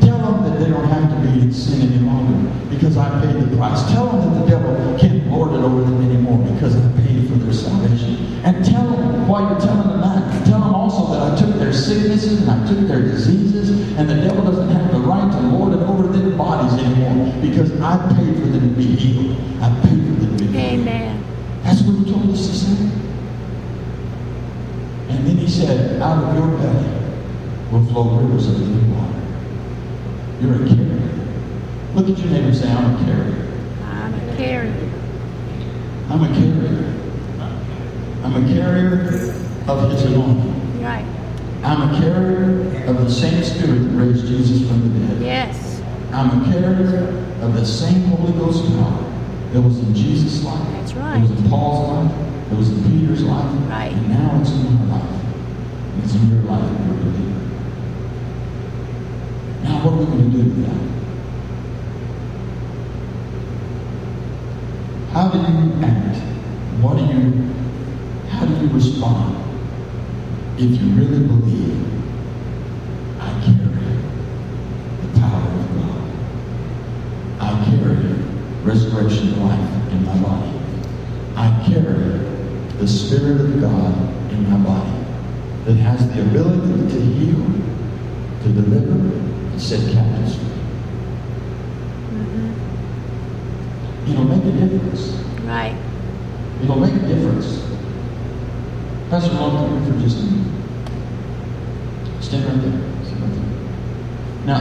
Tell 0.00 0.18
them 0.18 0.44
that 0.44 0.58
they 0.58 0.70
don't 0.70 0.84
have 0.84 1.10
to 1.10 1.28
be 1.28 1.40
in 1.42 1.52
sin 1.52 1.92
any 1.92 2.04
longer 2.04 2.50
because 2.68 2.96
I 2.96 3.08
paid 3.24 3.36
the 3.40 3.56
price. 3.56 3.82
Tell 3.92 4.06
them 4.08 4.20
that 4.20 4.40
the 4.40 4.46
devil 4.50 4.98
can't 4.98 5.26
lord 5.28 5.52
it 5.52 5.64
over 5.64 5.82
them 5.82 6.02
anymore 6.02 6.38
because 6.54 6.76
I 6.76 7.02
paid 7.02 7.28
for 7.28 7.36
their 7.36 7.52
salvation. 7.52 8.16
And 8.44 8.64
tell 8.64 8.86
them, 8.90 9.28
while 9.28 9.48
you're 9.50 9.60
telling 9.60 9.88
them 9.88 10.00
that, 10.00 10.46
tell 10.46 10.60
them 10.60 10.74
also 10.74 11.12
that 11.12 11.32
I 11.32 11.40
took 11.40 11.58
their 11.58 11.72
sicknesses 11.72 12.42
and 12.42 12.50
I 12.50 12.66
took 12.66 12.86
their 12.88 13.02
diseases, 13.02 13.70
and 13.96 14.08
the 14.08 14.16
devil 14.16 14.44
doesn't 14.44 14.68
have 14.68 14.92
the 14.92 15.00
right 15.00 15.30
to 15.30 15.40
lord 15.48 15.74
it 15.74 15.82
over 15.82 16.08
their 16.08 16.36
bodies 16.36 16.72
anymore 16.84 17.32
because 17.40 17.72
I 17.80 17.96
paid 18.14 18.36
for 18.36 18.46
them 18.46 18.68
to 18.68 18.76
be 18.76 18.84
healed. 18.84 19.38
I 19.62 19.70
paid 19.82 20.02
for 20.04 20.14
them 20.26 20.36
to 20.36 20.44
be 20.44 20.50
healed. 20.50 20.80
Amen. 20.80 21.24
That's 21.62 21.82
what 21.82 21.96
he 21.96 22.12
told 22.12 22.30
us 22.30 22.46
to 22.48 22.54
say. 22.54 22.90
And 25.08 25.26
then 25.26 25.36
he 25.36 25.48
said, 25.48 26.01
out 26.12 26.24
of 26.24 26.34
your 26.36 26.58
belly 26.58 26.88
will 27.70 27.86
flow 27.86 28.18
rivers 28.18 28.46
of 28.48 28.60
living 28.60 28.94
water. 28.94 29.20
You're 30.40 30.56
a 30.56 30.68
carrier. 30.68 31.08
Look 31.94 32.08
at 32.08 32.18
your 32.18 32.28
neighbor 32.32 32.48
and 32.48 32.56
say, 32.56 32.70
I'm 32.70 32.94
a 32.94 33.04
carrier. 33.04 33.48
I'm 33.84 34.14
a 34.14 34.36
carrier. 34.36 34.92
I'm 36.10 36.22
a 36.22 36.28
carrier. 36.28 36.98
I'm 38.24 38.44
a 38.44 38.54
carrier 38.54 38.92
of 39.68 39.90
his 39.90 40.02
anointing. 40.04 40.82
Right. 40.82 41.06
I'm 41.64 41.94
a 41.94 41.98
carrier 41.98 42.84
of 42.88 42.98
the 42.98 43.10
same 43.10 43.42
spirit 43.42 43.78
that 43.78 43.96
raised 43.96 44.26
Jesus 44.26 44.68
from 44.68 44.82
the 44.82 45.06
dead. 45.06 45.22
Yes. 45.22 45.80
I'm 46.12 46.42
a 46.42 46.44
carrier 46.52 47.08
of 47.40 47.54
the 47.54 47.64
same 47.64 48.02
Holy 48.02 48.32
Ghost 48.34 48.64
power 48.66 49.02
that 49.52 49.60
was 49.62 49.78
in 49.78 49.94
Jesus' 49.94 50.44
life. 50.44 50.68
That's 50.72 50.92
It 50.92 50.96
right. 50.96 51.20
was 51.22 51.30
in 51.30 51.48
Paul's 51.48 51.88
life. 51.88 52.52
It 52.52 52.56
was 52.58 52.70
in 52.70 52.82
Peter's 53.00 53.22
life. 53.22 53.50
Right. 53.70 53.92
And 53.92 54.08
now 54.10 54.40
it's 54.40 54.50
in 54.50 54.88
my 54.88 54.96
life. 54.96 55.08
And 55.94 56.04
it's 56.04 56.14
in 56.14 56.28
your 56.30 56.42
life 56.42 56.64
if 56.64 56.86
you're 56.86 56.94
a 56.94 57.00
believer. 57.00 57.40
Now 59.64 59.84
what 59.84 59.92
are 59.92 59.96
we 59.98 60.04
going 60.06 60.30
to 60.30 60.36
do 60.36 60.42
with 60.44 60.66
that? 60.66 60.80
How 65.12 65.28
do 65.28 65.38
you 65.38 65.84
act? 65.84 66.16
What 66.80 66.96
do 66.96 67.04
you, 67.04 67.54
how 68.30 68.46
do 68.46 68.54
you 68.54 68.68
respond 68.72 69.36
if 70.62 70.80
you 70.80 70.88
really 70.92 71.26
believe 71.26 71.82
I 73.18 73.30
carry 73.42 73.96
the 75.02 75.18
power 75.18 75.48
of 75.58 75.66
God? 75.74 76.02
I 77.40 77.64
carry 77.64 78.14
resurrection 78.62 79.40
life 79.44 79.92
in 79.92 80.04
my 80.06 80.16
body. 80.18 80.52
I 81.34 81.50
carry 81.66 82.20
the 82.78 82.86
Spirit 82.86 83.40
of 83.40 83.60
God 83.60 83.92
in 84.30 84.48
my 84.48 84.56
body 84.58 84.98
that 85.64 85.74
has 85.78 86.08
the 86.14 86.22
ability 86.22 86.94
to 86.94 87.00
heal, 87.00 87.44
to 88.42 88.48
deliver, 88.52 88.92
and 88.92 89.60
set 89.60 89.92
captives 89.92 90.36
free. 90.36 90.44
hmm 92.08 92.52
It'll 94.12 94.24
make 94.24 94.44
a 94.44 94.52
difference. 94.68 95.10
Right. 95.42 95.76
It'll 96.62 96.78
make 96.78 96.90
a 96.92 96.94
difference. 96.94 97.01
Pastor 99.12 99.34
Long, 99.34 99.68
come 99.68 99.84
here 99.84 99.92
for 99.92 100.00
just 100.00 100.20
a 100.20 100.22
minute. 100.22 100.48
Stand 102.22 102.46
right 102.46 102.62
there. 102.62 103.04
Stand 103.04 103.20
right 103.20 103.34
there. 103.34 104.46
Now, 104.46 104.58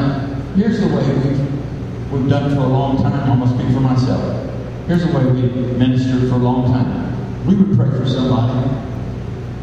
here's 0.57 0.81
the 0.81 0.87
way 0.87 1.07
we've, 1.07 2.11
we've 2.11 2.29
done 2.29 2.53
for 2.53 2.59
a 2.59 2.67
long 2.67 2.97
time. 2.97 3.31
I'm 3.31 3.39
going 3.39 3.49
to 3.49 3.57
speak 3.57 3.73
for 3.73 3.79
myself. 3.79 4.51
Here's 4.87 5.05
the 5.05 5.17
way 5.17 5.23
we 5.25 5.41
ministered 5.77 6.27
for 6.27 6.35
a 6.35 6.39
long 6.39 6.65
time. 6.65 7.45
We 7.47 7.55
would 7.55 7.77
pray 7.77 7.91
for 7.91 8.05
somebody. 8.05 8.67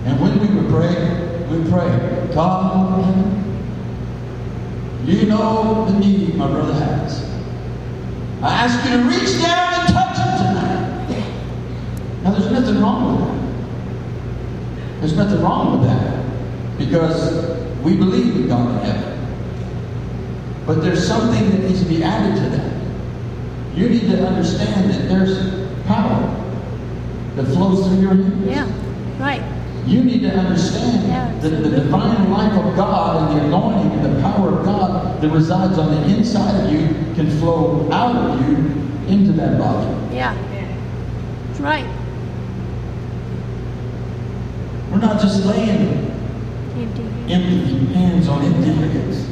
And 0.07 0.19
when 0.23 0.41
we 0.41 0.59
would 0.59 0.71
pray, 0.71 0.89
we'd 1.51 1.69
pray, 1.71 2.35
God, 2.35 3.05
you 5.05 5.27
know 5.27 5.85
the 5.85 5.99
need 5.99 6.35
my 6.35 6.51
brother 6.51 6.73
has. 6.73 7.31
I 8.43 8.65
ask 8.65 8.89
you 8.89 8.97
to 8.97 9.03
reach 9.05 9.39
down 9.43 9.81
and 9.81 9.89
touch 9.93 10.17
him 10.17 10.33
tonight. 10.47 11.29
Now, 12.23 12.31
there's 12.31 12.51
nothing 12.51 12.81
wrong 12.81 13.21
with 13.21 13.29
that. 13.29 13.38
There's 15.01 15.17
nothing 15.17 15.41
wrong 15.43 15.79
with 15.79 15.89
that 15.89 16.79
because 16.79 17.57
we 17.83 17.97
believe 17.97 18.35
in 18.37 18.49
God 18.49 18.71
in 18.71 18.91
heaven. 18.91 19.09
But 20.67 20.83
there's 20.83 21.07
something 21.07 21.51
that 21.51 21.61
needs 21.61 21.83
to 21.83 21.89
be 21.89 22.03
added 22.03 22.43
to 22.43 22.57
that. 22.57 22.79
You 23.77 23.89
need 23.89 24.11
to 24.11 24.27
understand 24.27 24.91
that 24.91 25.09
there's 25.09 25.69
power 25.87 26.35
that 27.37 27.45
flows 27.47 27.87
through 27.87 28.01
your 28.01 28.15
hands. 28.15 28.47
Yeah. 28.47 29.21
Right. 29.21 29.43
You 29.87 30.05
need 30.05 30.21
to 30.23 30.31
understand 30.31 31.09
Yeah, 31.09 31.33
that 31.41 31.63
the 31.63 31.71
divine 31.71 32.31
life 32.31 32.53
of 32.53 32.77
God 32.77 33.31
and 33.31 33.41
the 33.41 33.45
anointing 33.47 33.93
and 34.01 34.17
the 34.17 34.21
power 34.21 34.59
of 34.59 34.65
God 34.65 35.23
that 35.23 35.29
resides 35.31 35.79
on 35.79 35.95
the 35.95 36.17
inside 36.17 36.65
of 36.65 36.73
you 36.73 36.89
can 37.15 37.31
flow 37.39 37.89
out 37.91 38.15
of 38.15 38.49
you 38.49 38.57
into 39.07 39.33
that 39.33 39.59
body. 39.59 40.15
Yeah. 40.15 40.37
That's 41.47 41.61
right. 41.61 41.87
We're 44.99 45.07
not 45.07 45.21
just 45.21 45.45
laying 45.47 46.11
Empty. 46.77 47.03
empty 47.33 47.95
hands 47.95 48.27
on 48.27 48.43
empty 48.43 48.73
hands. 48.73 49.29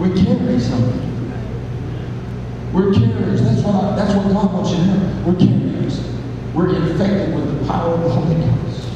We 0.00 0.08
carry 0.08 0.58
something. 0.58 1.06
We're 2.72 2.92
carriers. 2.92 3.40
That's 3.42 3.62
what 3.62 3.74
I, 3.76 3.94
that's 3.94 4.12
what 4.16 4.32
God 4.32 4.52
wants 4.52 4.70
you 4.70 4.78
to 4.78 4.86
know. 4.86 5.22
We're 5.24 5.38
carriers. 5.38 6.00
We're 6.52 6.74
infected 6.74 7.32
with 7.32 7.60
the 7.60 7.66
power 7.72 7.94
of 7.94 8.02
the 8.02 8.08
Holy 8.08 8.34
Ghost. 8.34 8.88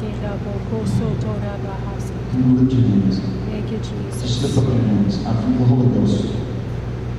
te 0.00 0.10
rabo 0.18 0.58
koso 0.70 1.14
to 1.20 1.28
raba 1.28 1.78
hasa. 1.86 2.12
Can 2.32 2.56
you 2.56 2.60
lift 2.60 2.72
your 2.72 2.88
hands? 2.88 3.20
Thank 3.46 3.70
you, 3.70 3.78
Just 3.78 4.42
lift 4.42 4.58
up 4.58 4.64
your 4.64 4.82
hands. 4.82 5.24
I 5.24 5.32
feel 5.32 5.58
the 5.58 5.64
Holy 5.64 5.94
Ghost. 5.94 6.47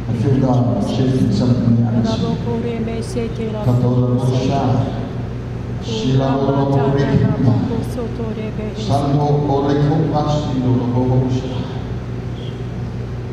I 0.10 0.14
feel 0.22 0.39
God 0.41 0.89
shifting 0.89 1.32
something 1.32 1.66
in 1.66 1.76
the 1.76 1.82
Rabo 1.91 2.34
atmosphere. 2.34 2.45
kore 2.45 2.80
me 2.86 3.01
se 3.01 3.28
te 3.36 3.45
rabo 3.53 3.66
Katora 3.66 4.07
koso. 4.18 4.32
Mosha. 4.32 4.64
Shilabo 5.84 6.47
Rabo 6.49 6.72
ta 6.76 6.82
Lobo 6.84 6.97
rabo 6.97 6.97
Rikma. 6.97 7.53
koso 7.70 8.01
to 8.18 8.24
rebe 8.34 8.66
hesa. 8.76 8.88
Salmo 8.88 9.28
Oreko 9.47 9.95
Pastido 10.12 10.72
Lobo 10.80 11.01
Hosha. 11.10 11.51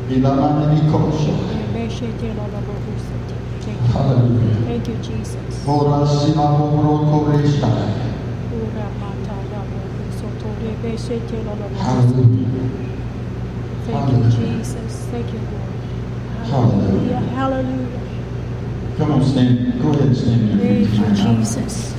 Ilamani 0.09 0.65
Nikosha. 0.81 1.33
Thank 4.67 4.87
you. 4.87 4.95
Jesus. 5.01 5.45
Thank 13.85 14.11
you. 14.11 14.29
Jesus. 14.29 15.07
Thank 15.11 15.33
you, 15.33 15.39
Lord. 15.39 15.66
Hallelujah. 16.49 17.17
Hallelujah. 17.17 17.99
Come 18.97 19.11
on, 19.11 19.23
stand. 19.23 19.81
Go 19.81 19.89
ahead 19.89 20.01
and 20.03 20.17
stand 20.17 20.41
in 20.41 20.47
your 20.47 20.57
Thank 20.57 20.89
feet 20.89 21.19
you. 21.27 21.35
Jesus. 21.37 21.93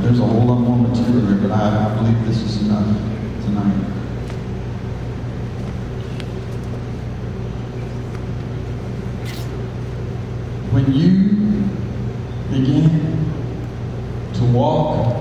There's 0.00 0.20
a 0.20 0.24
whole 0.24 0.46
lot 0.46 0.60
more 0.60 0.88
material 0.88 1.26
here, 1.26 1.36
but 1.36 1.50
I, 1.50 1.90
I 1.90 1.94
believe 1.96 2.24
this 2.26 2.38
is 2.40 2.66
enough 2.66 2.86
tonight. 3.44 3.84
When 10.72 10.92
you 10.92 11.12
begin 12.50 12.90
to 14.34 14.44
walk 14.56 15.16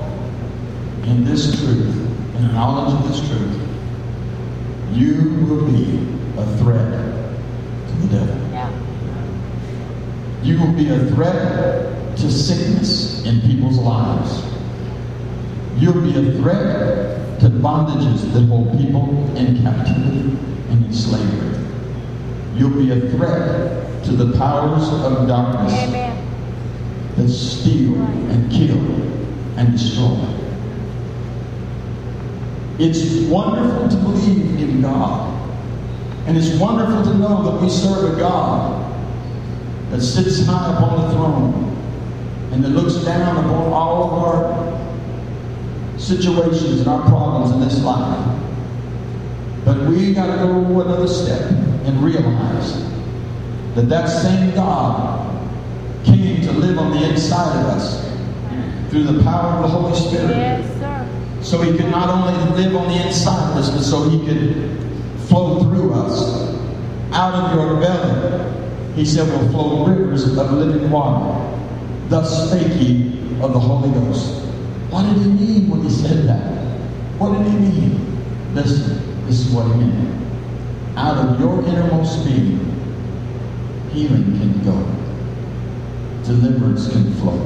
in 1.06 1.24
this 1.24 1.56
truth, 1.60 1.96
in 2.36 2.48
the 2.48 2.54
knowledge 2.54 2.94
of 2.94 3.08
this 3.08 3.28
truth, 3.28 3.62
you 4.94 5.46
will 5.48 5.66
be 5.66 6.06
a 6.38 6.46
threat 6.58 6.92
to 7.88 7.94
the 8.02 8.08
devil. 8.20 8.52
Yeah. 8.52 8.72
You 10.44 10.60
will 10.60 10.74
be 10.74 10.90
a 10.90 11.00
threat 11.08 12.16
to 12.18 12.32
sickness 12.32 13.24
in 13.26 13.42
people's 13.42 13.78
lives. 13.78 14.44
You'll 15.78 16.02
be 16.02 16.18
a 16.18 16.34
threat 16.42 17.40
to 17.40 17.50
bondages 17.50 18.34
that 18.34 18.42
hold 18.46 18.78
people 18.78 19.36
in 19.36 19.62
captivity 19.62 20.38
and 20.70 20.86
in 20.86 20.94
slavery. 20.94 21.64
You'll 22.56 22.72
be 22.72 22.92
a 22.92 23.12
threat 23.12 24.04
to 24.06 24.12
the 24.12 24.38
powers 24.38 24.88
of 24.90 25.28
darkness 25.28 25.74
Amen. 25.74 26.28
that 27.16 27.30
steal 27.30 27.96
and 27.96 28.52
kill 28.52 28.78
and 29.58 29.72
destroy. 29.72 30.18
It's 32.80 33.28
wonderful 33.30 33.90
to 33.90 33.96
believe 33.98 34.60
in 34.60 34.82
God. 34.82 35.34
And 36.26 36.38
it's 36.38 36.60
wonderful 36.60 37.04
to 37.04 37.18
know 37.18 37.44
that 37.44 37.62
we 37.62 37.70
serve 37.70 38.16
a 38.16 38.20
God 38.20 38.87
that 39.92 40.02
sits 40.02 40.46
high 40.46 40.76
upon 40.76 41.02
the 41.02 41.14
throne 41.14 41.68
and 42.52 42.64
that 42.64 42.70
looks 42.70 42.96
down 43.06 43.38
upon 43.38 43.74
all 43.74 44.04
of 44.04 44.14
our 44.24 46.00
situations 46.00 46.80
and 46.80 46.88
our 46.88 47.02
problems 47.08 47.52
in 47.52 47.60
this 47.60 47.84
life. 47.84 48.40
But 49.66 49.90
we 49.90 50.14
got 50.14 50.28
to 50.28 50.38
go 50.44 50.82
another 50.82 51.08
step 51.08 51.52
and 51.52 52.04
realize 52.04 52.84
that 53.76 53.90
that 53.90 54.08
same 54.08 54.56
God 54.56 55.26
came 56.06 56.42
to 56.42 56.52
live 56.54 56.80
on 56.80 56.92
the 56.92 57.10
inside 57.10 57.60
of 57.60 57.66
us 57.68 58.08
through 58.90 59.04
the 59.04 59.24
power 59.24 59.58
of 59.58 59.62
the 59.64 59.68
Holy 59.68 59.96
Spirit. 59.96 60.30
Yes, 60.30 60.80
sir. 60.80 61.44
So 61.44 61.62
he 61.62 61.78
could 61.78 61.92
not 61.92 62.10
only 62.10 62.62
live 62.62 62.76
on 62.76 62.88
the 62.88 63.06
inside 63.06 63.52
of 63.52 63.58
us, 63.58 63.70
but 63.70 63.82
so 63.82 64.10
he 64.10 64.26
could 64.26 64.80
flow 65.28 65.60
through 65.60 65.94
us. 65.94 66.48
Out 67.12 67.34
of 67.34 67.56
your 67.56 67.80
belly, 67.80 68.67
he 68.98 69.06
said, 69.06 69.30
will 69.30 69.48
flow 69.52 69.86
rivers 69.86 70.26
of 70.26 70.52
living 70.52 70.90
water. 70.90 71.56
Thus 72.10 72.50
spake 72.50 72.72
he 72.74 73.20
of 73.42 73.54
the 73.54 73.60
Holy 73.60 73.92
Ghost. 73.92 74.44
What 74.90 75.04
did 75.04 75.22
he 75.22 75.30
mean 75.30 75.70
when 75.70 75.84
he 75.84 75.90
said 75.92 76.28
that? 76.28 76.58
What 77.20 77.38
did 77.38 77.46
he 77.46 77.58
mean? 77.60 78.56
Listen, 78.56 79.26
this 79.28 79.46
is 79.46 79.54
what 79.54 79.68
he 79.68 79.84
meant. 79.84 80.98
Out 80.98 81.18
of 81.18 81.40
your 81.40 81.64
innermost 81.66 82.26
being, 82.26 82.58
healing 83.94 84.40
can 84.40 84.64
go. 84.64 84.74
Deliverance 86.24 86.92
can 86.92 87.14
flow. 87.18 87.38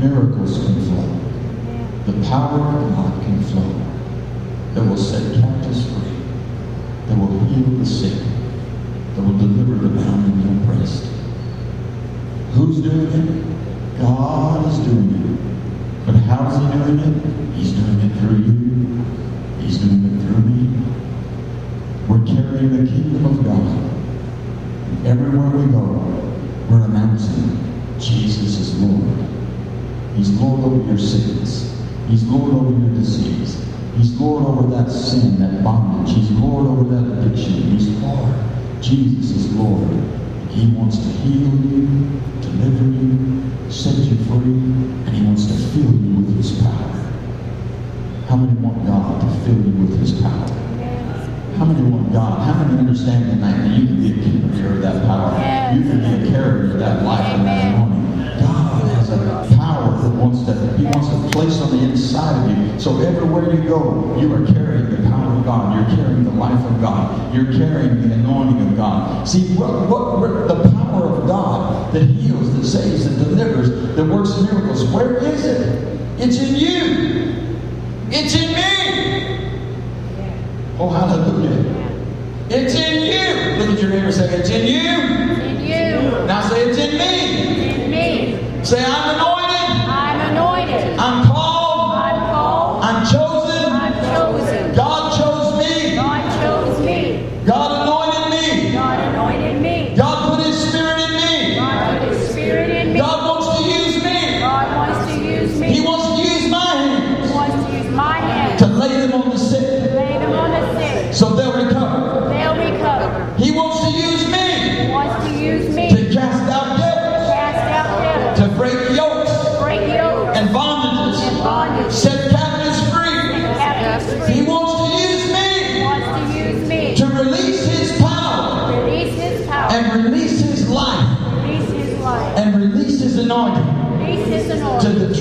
Miracles 0.00 0.58
can 0.58 0.74
flow. 0.86 2.12
The 2.12 2.26
power 2.26 2.60
of 2.60 2.96
God 2.96 3.22
can 3.22 3.42
flow 3.44 3.86
that 4.74 4.82
will 4.82 4.96
set 4.96 5.40
captives 5.40 5.84
free, 5.84 6.18
that 7.06 7.16
will 7.16 7.38
heal 7.46 7.78
the 7.78 7.86
sick, 7.86 8.35
that 9.16 9.22
will 9.22 9.38
deliver 9.38 9.76
the 9.76 9.88
bound 9.88 10.26
and 10.26 10.44
the 10.44 10.72
oppressed. 10.72 11.04
Who's 12.52 12.82
doing 12.82 13.08
it? 13.08 13.98
God 13.98 14.66
is 14.68 14.78
doing 14.80 15.08
it. 15.08 16.04
But 16.04 16.16
how's 16.16 16.60
He 16.60 16.78
doing 16.78 16.98
it? 17.00 17.54
He's 17.56 17.72
doing 17.72 17.98
it 18.00 18.12
through 18.18 18.36
you. 18.36 19.04
He's 19.60 19.78
doing 19.78 20.04
it 20.04 20.20
through 20.20 20.42
me. 20.44 20.68
We're 22.06 22.26
carrying 22.26 22.76
the 22.76 22.90
kingdom 22.90 23.24
of 23.24 23.42
God. 23.42 25.06
Everywhere 25.06 25.48
we 25.48 25.72
go, 25.72 25.96
we're 26.68 26.84
announcing 26.84 27.56
Jesus 27.98 28.58
is 28.58 28.78
Lord. 28.82 29.26
He's 30.14 30.30
Lord 30.38 30.60
over 30.60 30.86
your 30.86 30.98
sickness. 30.98 31.82
He's 32.08 32.22
Lord 32.24 32.52
over 32.52 32.70
your 32.78 32.94
disease. 32.94 33.64
He's 33.96 34.20
Lord 34.20 34.44
over 34.44 34.76
that 34.76 34.90
sin, 34.90 35.38
that 35.38 35.64
bondage. 35.64 36.14
He's 36.14 36.30
Lord 36.32 36.66
over 36.66 36.84
that 36.94 37.18
addiction. 37.18 37.52
He's 37.70 37.88
Lord. 37.88 38.55
Jesus 38.86 39.32
is 39.32 39.52
Lord. 39.56 39.90
He 40.50 40.70
wants 40.70 40.98
to 40.98 41.08
heal 41.26 41.50
you, 41.50 42.20
deliver 42.40 42.84
you, 42.84 43.42
set 43.68 43.96
you 43.96 44.14
free, 44.26 44.62
and 45.02 45.08
He 45.08 45.26
wants 45.26 45.46
to 45.46 45.54
fill 45.74 45.90
you 45.90 46.22
with 46.22 46.36
His 46.36 46.62
power. 46.62 46.92
How 48.28 48.36
many 48.36 48.56
want 48.60 48.86
God 48.86 49.20
to 49.22 49.26
fill 49.44 49.58
you 49.58 49.72
with 49.72 49.98
His 49.98 50.22
power? 50.22 50.46
How 51.58 51.64
many 51.64 51.82
want 51.90 52.12
God? 52.12 52.46
How 52.46 52.62
many 52.62 52.78
understand 52.78 53.24
tonight 53.28 53.58
that 53.58 53.76
you 53.76 53.88
can 53.88 54.00
be 54.00 54.12
a 54.12 54.54
carrier 54.54 54.76
of 54.76 54.82
that 54.82 55.04
power? 55.04 55.74
You 55.74 55.82
can 55.82 55.98
be 55.98 56.28
a 56.28 56.30
carrier 56.30 56.70
of 56.70 56.78
that 56.78 57.02
life 57.02 57.26
and 57.34 57.44
that 57.44 57.74
anointing. 57.74 58.38
God 58.38 58.88
has 58.94 59.10
a 59.10 59.56
power 59.56 60.00
that 60.00 60.14
wants 60.14 60.46
to, 60.46 60.54
He 60.78 60.84
wants 60.84 61.08
to 61.08 61.36
place 61.36 61.60
on 61.60 61.76
the 61.76 61.82
inside 61.82 62.48
of 62.48 62.56
you. 62.56 62.78
So 62.78 63.00
everywhere 63.00 63.52
you 63.52 63.68
go, 63.68 64.16
you 64.16 64.32
are 64.32 64.46
carrying 64.46 64.65
God. 65.46 65.74
You're 65.88 65.96
carrying 65.96 66.24
the 66.24 66.30
life 66.32 66.62
of 66.70 66.80
God. 66.82 67.34
You're 67.34 67.46
carrying 67.52 68.06
the 68.08 68.14
anointing 68.14 68.68
of 68.68 68.76
God. 68.76 69.26
See, 69.26 69.54
what, 69.54 69.88
what, 69.88 70.18
what- 70.20 70.48
the 70.48 70.68
power 70.70 71.04
of 71.04 71.26
God 71.26 71.92
that 71.94 72.02
heals, 72.04 72.54
that 72.54 72.64
saves, 72.66 73.04
that 73.08 73.24
delivers, 73.24 73.70
that 73.96 74.04
works 74.04 74.30
miracles, 74.42 74.84
where 74.90 75.16
is 75.18 75.44
it? 75.44 76.00
It's 76.18 76.38
in 76.38 76.54
you. 76.54 77.52
It's 78.10 78.34
in 78.34 78.52
me. 78.54 79.62
Oh, 80.78 80.88
hallelujah. 80.90 81.74
It's 82.50 82.74
in 82.74 83.02
you. 83.02 83.58
Look 83.64 83.74
at 83.76 83.82
your 83.82 83.90
neighbor 83.90 84.06
and 84.06 84.14
say, 84.14 84.28
It's 84.38 84.50
in 84.50 84.66
you. 84.66 85.42
In 85.42 85.60
you. 85.62 86.26
Now 86.26 86.48
say, 86.48 86.68
It's 86.68 86.78
in 86.78 86.98
me. 86.98 87.84
In 87.84 87.90
me. 87.90 88.64
Say, 88.64 88.84
I'm 88.84 89.05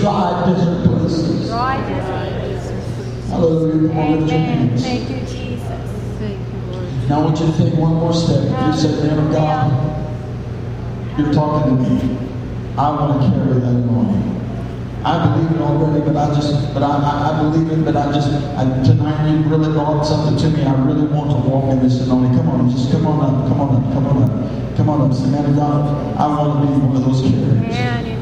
dry 0.05 0.45
desert 0.45 0.85
places. 0.85 1.49
Dry 1.49 1.77
desert. 1.89 3.29
Hallelujah. 3.29 3.89
Come 3.89 3.97
on, 3.97 4.19
lift 4.19 4.31
your 4.31 4.39
Amen. 4.39 4.67
hands. 4.69 4.83
Thank 4.83 5.09
you, 5.09 5.19
Jesus. 5.25 7.09
Now 7.09 7.21
I 7.21 7.25
want 7.25 7.39
you 7.39 7.47
to 7.47 7.57
take 7.57 7.73
one 7.73 7.93
more 7.95 8.13
step. 8.13 8.43
You 8.45 8.73
said, 8.77 9.01
man 9.01 9.17
of 9.17 9.31
God, 9.31 9.65
you're 11.17 11.33
talking 11.33 11.77
to 11.77 11.81
me. 11.81 12.17
I 12.77 12.89
want 12.91 13.21
to 13.21 13.29
carry 13.33 13.59
that 13.61 13.73
anointing. 13.81 14.31
I 15.03 15.25
believe 15.25 15.51
it 15.51 15.61
already, 15.61 16.01
but 16.05 16.17
I 16.17 16.33
just, 16.35 16.73
but 16.73 16.83
I, 16.83 16.97
I, 16.97 17.29
I 17.29 17.41
believe 17.41 17.71
it, 17.71 17.85
but 17.85 17.95
I 17.95 18.11
just, 18.11 18.29
I, 18.57 18.63
tonight 18.83 19.29
you 19.31 19.37
really 19.49 19.71
brought 19.73 20.03
something 20.03 20.37
to 20.37 20.57
me. 20.57 20.65
I 20.65 20.73
really 20.85 21.07
want 21.07 21.31
to 21.31 21.49
walk 21.49 21.71
in 21.71 21.81
this 21.81 22.01
anointing. 22.01 22.35
Come 22.37 22.49
on, 22.49 22.69
just 22.69 22.91
come 22.91 23.07
on 23.07 23.21
up, 23.21 23.47
come 23.47 23.61
on 23.61 23.75
up, 23.75 23.93
come 23.93 24.05
on 24.05 24.23
up, 24.23 24.77
come 24.77 24.89
on 24.89 25.01
up. 25.09 25.17
Say, 25.17 25.29
man 25.29 25.45
of 25.45 25.55
God, 25.55 26.17
I 26.17 26.27
want 26.27 26.61
to 26.61 26.73
be 26.73 26.79
one 26.85 26.95
of 26.95 27.05
those 27.05 27.21
carriers. 27.21 28.14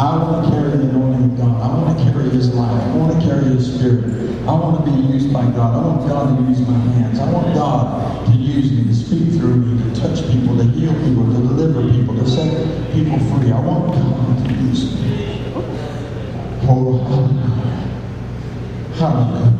I 0.00 0.16
want 0.16 0.46
to 0.46 0.50
carry 0.50 0.70
the 0.78 0.88
anointing 0.88 1.32
of 1.32 1.36
God. 1.36 1.60
I 1.60 1.68
want 1.76 1.98
to 1.98 2.04
carry 2.04 2.30
His 2.30 2.54
life. 2.54 2.72
I 2.72 2.96
want 2.96 3.20
to 3.20 3.26
carry 3.28 3.44
His 3.44 3.74
Spirit. 3.74 4.02
I 4.48 4.52
want 4.56 4.82
to 4.82 4.90
be 4.90 4.96
used 5.12 5.30
by 5.30 5.44
God. 5.52 5.76
I 5.76 5.86
want 5.86 6.08
God 6.08 6.38
to 6.38 6.44
use 6.48 6.60
my 6.66 6.72
hands. 6.72 7.20
I 7.20 7.30
want 7.30 7.54
God 7.54 8.24
to 8.24 8.32
use 8.32 8.72
me, 8.72 8.84
to 8.84 8.94
speak 8.94 9.38
through 9.38 9.56
me, 9.56 9.76
to 9.92 10.00
touch 10.00 10.26
people, 10.32 10.56
to 10.56 10.64
heal 10.64 10.94
people, 11.04 11.26
to 11.26 11.40
deliver 11.44 11.82
people, 11.92 12.16
to 12.16 12.26
set 12.26 12.48
people 12.94 13.18
free. 13.28 13.52
I 13.52 13.60
want 13.60 13.92
God 13.92 14.48
to 14.48 14.54
use 14.64 14.94
me. 14.98 15.52
Oh, 16.64 17.04
hallelujah. 18.96 19.52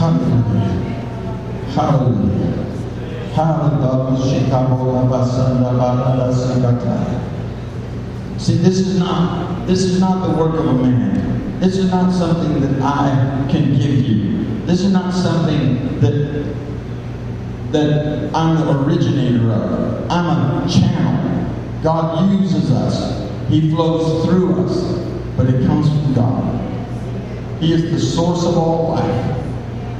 Hallelujah. 0.00 0.80
Hallelujah. 1.76 2.64
Hallelujah. 3.34 4.48
Hallelujah. 6.80 7.39
See, 8.40 8.54
this 8.54 8.78
is 8.78 8.98
not 8.98 9.66
this 9.66 9.82
is 9.82 10.00
not 10.00 10.26
the 10.26 10.32
work 10.34 10.54
of 10.54 10.66
a 10.66 10.72
man. 10.72 11.60
This 11.60 11.76
is 11.76 11.90
not 11.90 12.10
something 12.10 12.58
that 12.62 12.80
I 12.80 13.46
can 13.50 13.74
give 13.74 14.08
you. 14.08 14.64
This 14.64 14.80
is 14.80 14.90
not 14.90 15.12
something 15.12 16.00
that 16.00 16.56
that 17.72 18.34
I'm 18.34 18.56
the 18.56 18.82
originator 18.82 19.52
of. 19.52 20.10
I'm 20.10 20.66
a 20.66 20.72
channel. 20.72 21.82
God 21.82 22.32
uses 22.32 22.70
us. 22.70 23.28
He 23.50 23.70
flows 23.70 24.24
through 24.24 24.64
us, 24.64 25.06
but 25.36 25.46
it 25.46 25.66
comes 25.66 25.88
from 25.88 26.14
God. 26.14 27.60
He 27.60 27.74
is 27.74 27.90
the 27.90 28.00
source 28.00 28.42
of 28.46 28.56
all 28.56 28.92
life. 28.92 29.46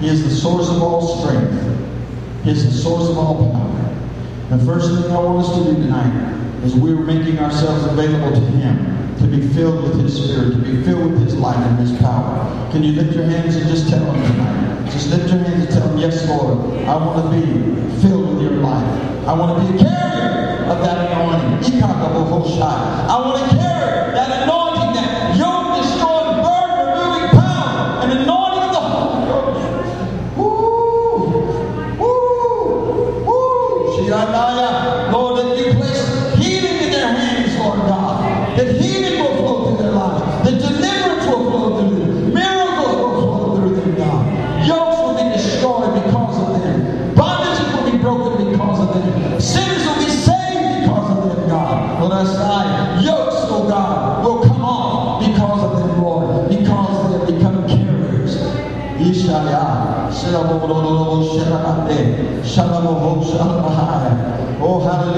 He 0.00 0.08
is 0.08 0.24
the 0.24 0.34
source 0.34 0.70
of 0.70 0.82
all 0.82 1.18
strength. 1.18 2.42
He 2.42 2.52
is 2.52 2.64
the 2.64 2.82
source 2.82 3.10
of 3.10 3.18
all 3.18 3.52
power. 3.52 4.56
The 4.56 4.64
first 4.64 4.88
thing 4.88 5.12
I 5.12 5.20
want 5.20 5.44
us 5.44 5.58
to 5.58 5.74
do 5.74 5.82
tonight 5.82 6.39
is 6.64 6.74
we're 6.74 6.96
making 6.96 7.38
ourselves 7.38 7.84
available 7.86 8.32
to 8.32 8.46
Him 8.56 9.16
to 9.18 9.26
be 9.26 9.46
filled 9.54 9.82
with 9.82 10.00
His 10.00 10.22
Spirit, 10.22 10.52
to 10.52 10.58
be 10.58 10.82
filled 10.82 11.12
with 11.12 11.22
His 11.22 11.36
life 11.36 11.56
and 11.56 11.78
His 11.78 11.98
power. 12.00 12.70
Can 12.70 12.82
you 12.82 12.92
lift 12.92 13.14
your 13.14 13.24
hands 13.24 13.56
and 13.56 13.66
just 13.68 13.88
tell 13.88 14.04
Him 14.12 14.22
tonight? 14.32 14.90
Just 14.90 15.10
lift 15.10 15.28
your 15.28 15.38
hands 15.38 15.64
and 15.64 15.72
tell 15.72 15.88
Him, 15.88 15.98
Yes, 15.98 16.28
Lord, 16.28 16.58
I 16.84 16.96
want 16.96 17.32
to 17.32 17.40
be 17.40 18.00
filled 18.02 18.34
with 18.34 18.42
your 18.42 18.60
life. 18.60 19.26
I 19.26 19.32
want 19.34 19.66
to 19.66 19.72
be 19.72 19.78
a 19.78 19.82
carrier 19.82 20.64
of 20.70 20.84
that 20.84 21.12
anointing. 21.12 21.82
I 21.82 23.18
want 23.20 23.50
to 23.50 23.59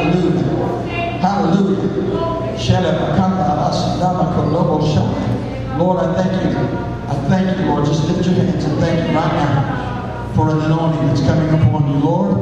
Hallelujah. 0.00 1.18
Hallelujah. 1.20 1.90
Lord, 5.78 5.98
I 5.98 6.14
thank 6.14 6.32
you. 6.42 6.58
I 7.08 7.14
thank 7.28 7.58
you, 7.58 7.66
Lord. 7.66 7.84
Just 7.86 8.08
lift 8.08 8.24
your 8.26 8.34
hands 8.34 8.64
and 8.64 8.78
thank 8.80 9.08
you 9.08 9.14
right 9.14 9.32
now 9.34 10.32
for 10.34 10.50
an 10.50 10.60
anointing 10.60 11.06
that's 11.06 11.20
coming 11.20 11.48
upon 11.60 11.90
you, 11.90 11.98
Lord. 11.98 12.32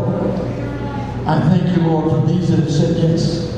I 1.27 1.41
thank 1.49 1.77
you, 1.77 1.83
Lord, 1.83 2.11
for 2.11 2.27
these 2.33 2.49
that 2.51 2.61
have 2.61 2.71
said 2.71 2.97
yes. 2.97 3.55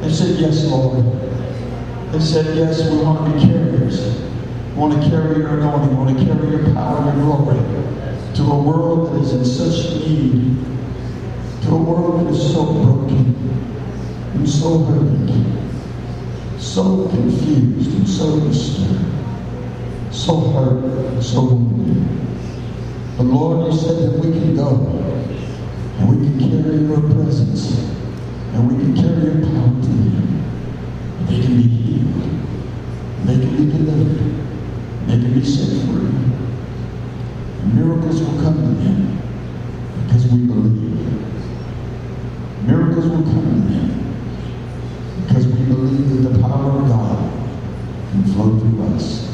They 0.00 0.10
said 0.12 0.38
yes, 0.40 0.64
Lord. 0.66 1.04
They 2.12 2.20
said 2.20 2.56
yes, 2.56 2.88
we 2.90 2.98
want 3.02 3.18
to 3.26 3.32
be 3.34 3.52
carriers. 3.52 4.00
We 4.74 4.80
want 4.80 5.02
to 5.02 5.08
carry 5.10 5.38
your 5.38 5.58
anointing. 5.58 5.90
We 5.90 5.96
want 5.96 6.18
to 6.18 6.24
carry 6.24 6.50
your 6.50 6.74
power, 6.74 6.98
and 6.98 7.18
your 7.20 7.36
glory 7.36 7.58
to 8.34 8.42
a 8.42 8.62
world 8.62 9.12
that 9.12 9.20
is 9.22 9.32
in 9.32 9.44
such 9.44 10.06
need, 10.06 10.56
to 11.62 11.68
a 11.70 11.76
world 11.76 12.26
that 12.26 12.32
is 12.32 12.52
so 12.52 12.64
broken 12.64 13.34
and 14.34 14.48
so 14.48 14.78
hurting, 14.84 16.58
so 16.58 17.08
confused 17.08 17.94
and 17.96 18.08
so 18.08 18.40
disturbed, 18.40 19.04
so 20.10 20.40
hurt, 20.52 20.84
and 21.12 21.22
so 21.22 21.44
wounded. 21.44 22.20
The 23.18 23.22
Lord, 23.24 23.72
you 23.72 23.78
said 23.78 23.96
that 23.98 24.18
we 24.24 24.32
can 24.32 24.56
go 24.56 24.68
and 25.98 26.08
we 26.08 26.26
can 26.26 26.38
carry 26.38 26.78
your 26.78 27.00
presence 27.12 27.78
and 28.54 28.70
we 28.70 28.82
can 28.82 28.94
carry 28.96 29.24
your 29.24 29.46
power 29.46 29.82
to 29.82 29.88
them. 29.88 30.30
They 31.26 31.40
can 31.40 31.56
be 31.56 31.68
healed. 31.68 32.40
They 33.24 33.34
can 33.34 33.56
be 33.56 33.70
delivered. 33.70 34.46
They 35.06 35.18
can 35.20 35.34
be 35.34 35.44
set 35.44 35.68
free. 35.86 36.08
And 37.60 37.74
miracles 37.74 38.22
will 38.22 38.40
come 38.42 38.56
to 38.56 38.82
them 38.82 39.20
because 40.06 40.26
we 40.26 40.46
believe. 40.46 40.89
Come 43.10 44.00
because 45.26 45.46
we 45.46 45.64
believe 45.64 46.22
that 46.22 46.28
the 46.30 46.38
power 46.40 46.80
of 46.80 46.88
God 46.88 47.18
can 48.10 48.24
flow 48.24 48.58
through 48.58 48.82
us. 48.94 49.28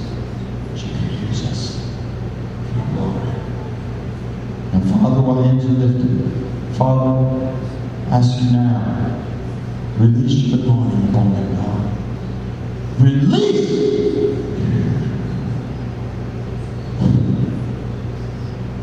She 0.75 0.89
can 0.89 1.29
use 1.29 1.45
us. 1.47 1.63
And 4.73 4.91
Father, 4.91 5.21
while 5.23 5.43
hands 5.43 5.65
are 5.65 5.69
lifted, 5.69 6.77
Father, 6.77 7.57
ask 8.11 8.43
you 8.43 8.51
now, 8.53 9.23
release 9.99 10.47
your 10.47 10.59
anointing 10.61 11.09
upon 11.11 11.33
that 11.35 11.49
God. 11.57 11.83
Release! 13.01 13.67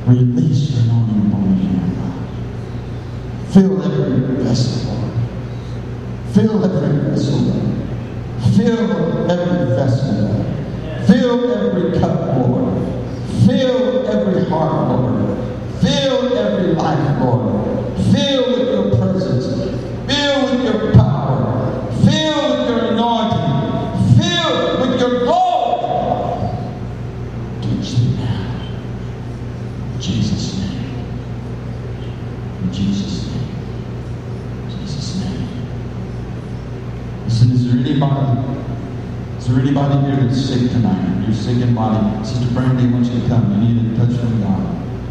Release 0.05 0.71
your 0.71 0.81
anointing 0.83 1.27
upon 1.27 1.55
him, 1.55 1.95
God. 1.95 3.53
Fill 3.53 3.81
every 3.81 4.43
vessel, 4.43 4.93
Lord. 4.93 5.13
Fill 6.33 6.65
every 6.65 7.09
vessel, 7.09 7.39
Lord. 7.39 8.52
Fill 8.63 9.29
every 9.29 9.75
vessel, 9.75 10.13
Lord. 10.13 11.07
Fill 11.07 11.51
every 11.51 11.99
cup, 11.99 12.37
Lord. 12.37 12.73
Fill 13.45 14.07
every 14.07 14.45
heart, 14.45 14.89
Lord. 14.89 15.37
Fill 15.81 16.37
every 16.37 16.73
life, 16.73 17.21
Lord. 17.21 17.65
Fill 18.13 18.51
with 18.51 18.69
your 18.69 18.97
presence. 18.97 19.47
Fill 20.07 20.45
with 20.45 20.63
your 20.63 20.93
power. 20.93 21.91
Fill 22.05 22.57
with 22.57 22.69
your 22.69 22.91
anointing. 22.93 23.53
Jesus' 30.03 30.59
name. 30.59 31.05
In 32.61 32.73
Jesus' 32.73 33.27
name. 33.31 33.49
In 34.63 34.69
Jesus' 34.69 35.15
name. 35.15 35.47
Listen, 37.23 37.51
is 37.51 37.71
there 37.71 37.79
anybody? 37.79 38.59
Is 39.37 39.47
there 39.47 39.59
anybody 39.61 40.05
here 40.05 40.27
that's 40.27 40.45
sick 40.45 40.71
tonight? 41.75 42.15
You're 42.15 42.25
sick 42.25 42.41
in 42.41 42.53
body. 42.53 42.53
Sister 42.53 42.53
Brandy 42.53 42.87
wants 42.93 43.09
you 43.09 43.21
to 43.21 43.27
come. 43.27 43.51
You 43.51 43.73
need 43.73 43.93
a 43.93 43.97
touch 43.97 44.19
from 44.19 44.41
God. 44.41 44.61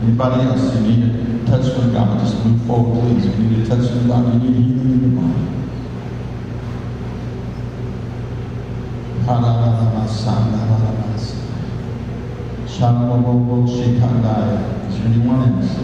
Anybody 0.02 0.42
else? 0.42 0.74
You 0.74 0.80
need 0.80 1.02
a 1.14 1.46
touch 1.46 1.74
from 1.74 1.92
God. 1.92 2.20
Just 2.20 2.44
move 2.44 2.60
forward, 2.66 3.00
please. 3.00 3.26
You 3.26 3.44
need 3.44 3.66
a 3.66 3.68
touch 3.68 3.88
from 3.90 4.08
God. 4.08 4.34
You 4.34 4.50
need 4.50 4.56
healing 4.56 4.90
in 4.90 5.00
your 5.02 5.22
body. 5.22 5.52
Is 14.88 14.98
there 14.98 15.06
anyone 15.06 15.62
else? 15.62 15.78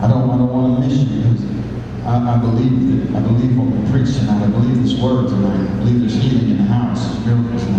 I 0.00 0.08
don't, 0.08 0.30
I 0.30 0.38
don't 0.38 0.48
want 0.48 0.82
to 0.82 0.88
miss 0.88 0.98
you 0.98 1.22
because 1.22 1.44
I, 2.06 2.34
I 2.34 2.38
believe 2.38 3.12
that 3.12 3.16
I 3.16 3.20
believe 3.20 3.58
what 3.58 3.66
we 3.66 3.90
preach 3.90 4.16
tonight. 4.16 4.42
I 4.42 4.46
believe 4.48 4.82
this 4.82 4.98
word 4.98 5.28
tonight. 5.28 5.68
I 5.70 5.74
believe 5.78 6.00
there's 6.00 6.14
healing 6.14 6.50
in 6.50 6.56
the 6.56 6.64
house, 6.64 7.18
miracles 7.26 7.50
in 7.50 7.58
the 7.58 7.64
house. 7.64 7.69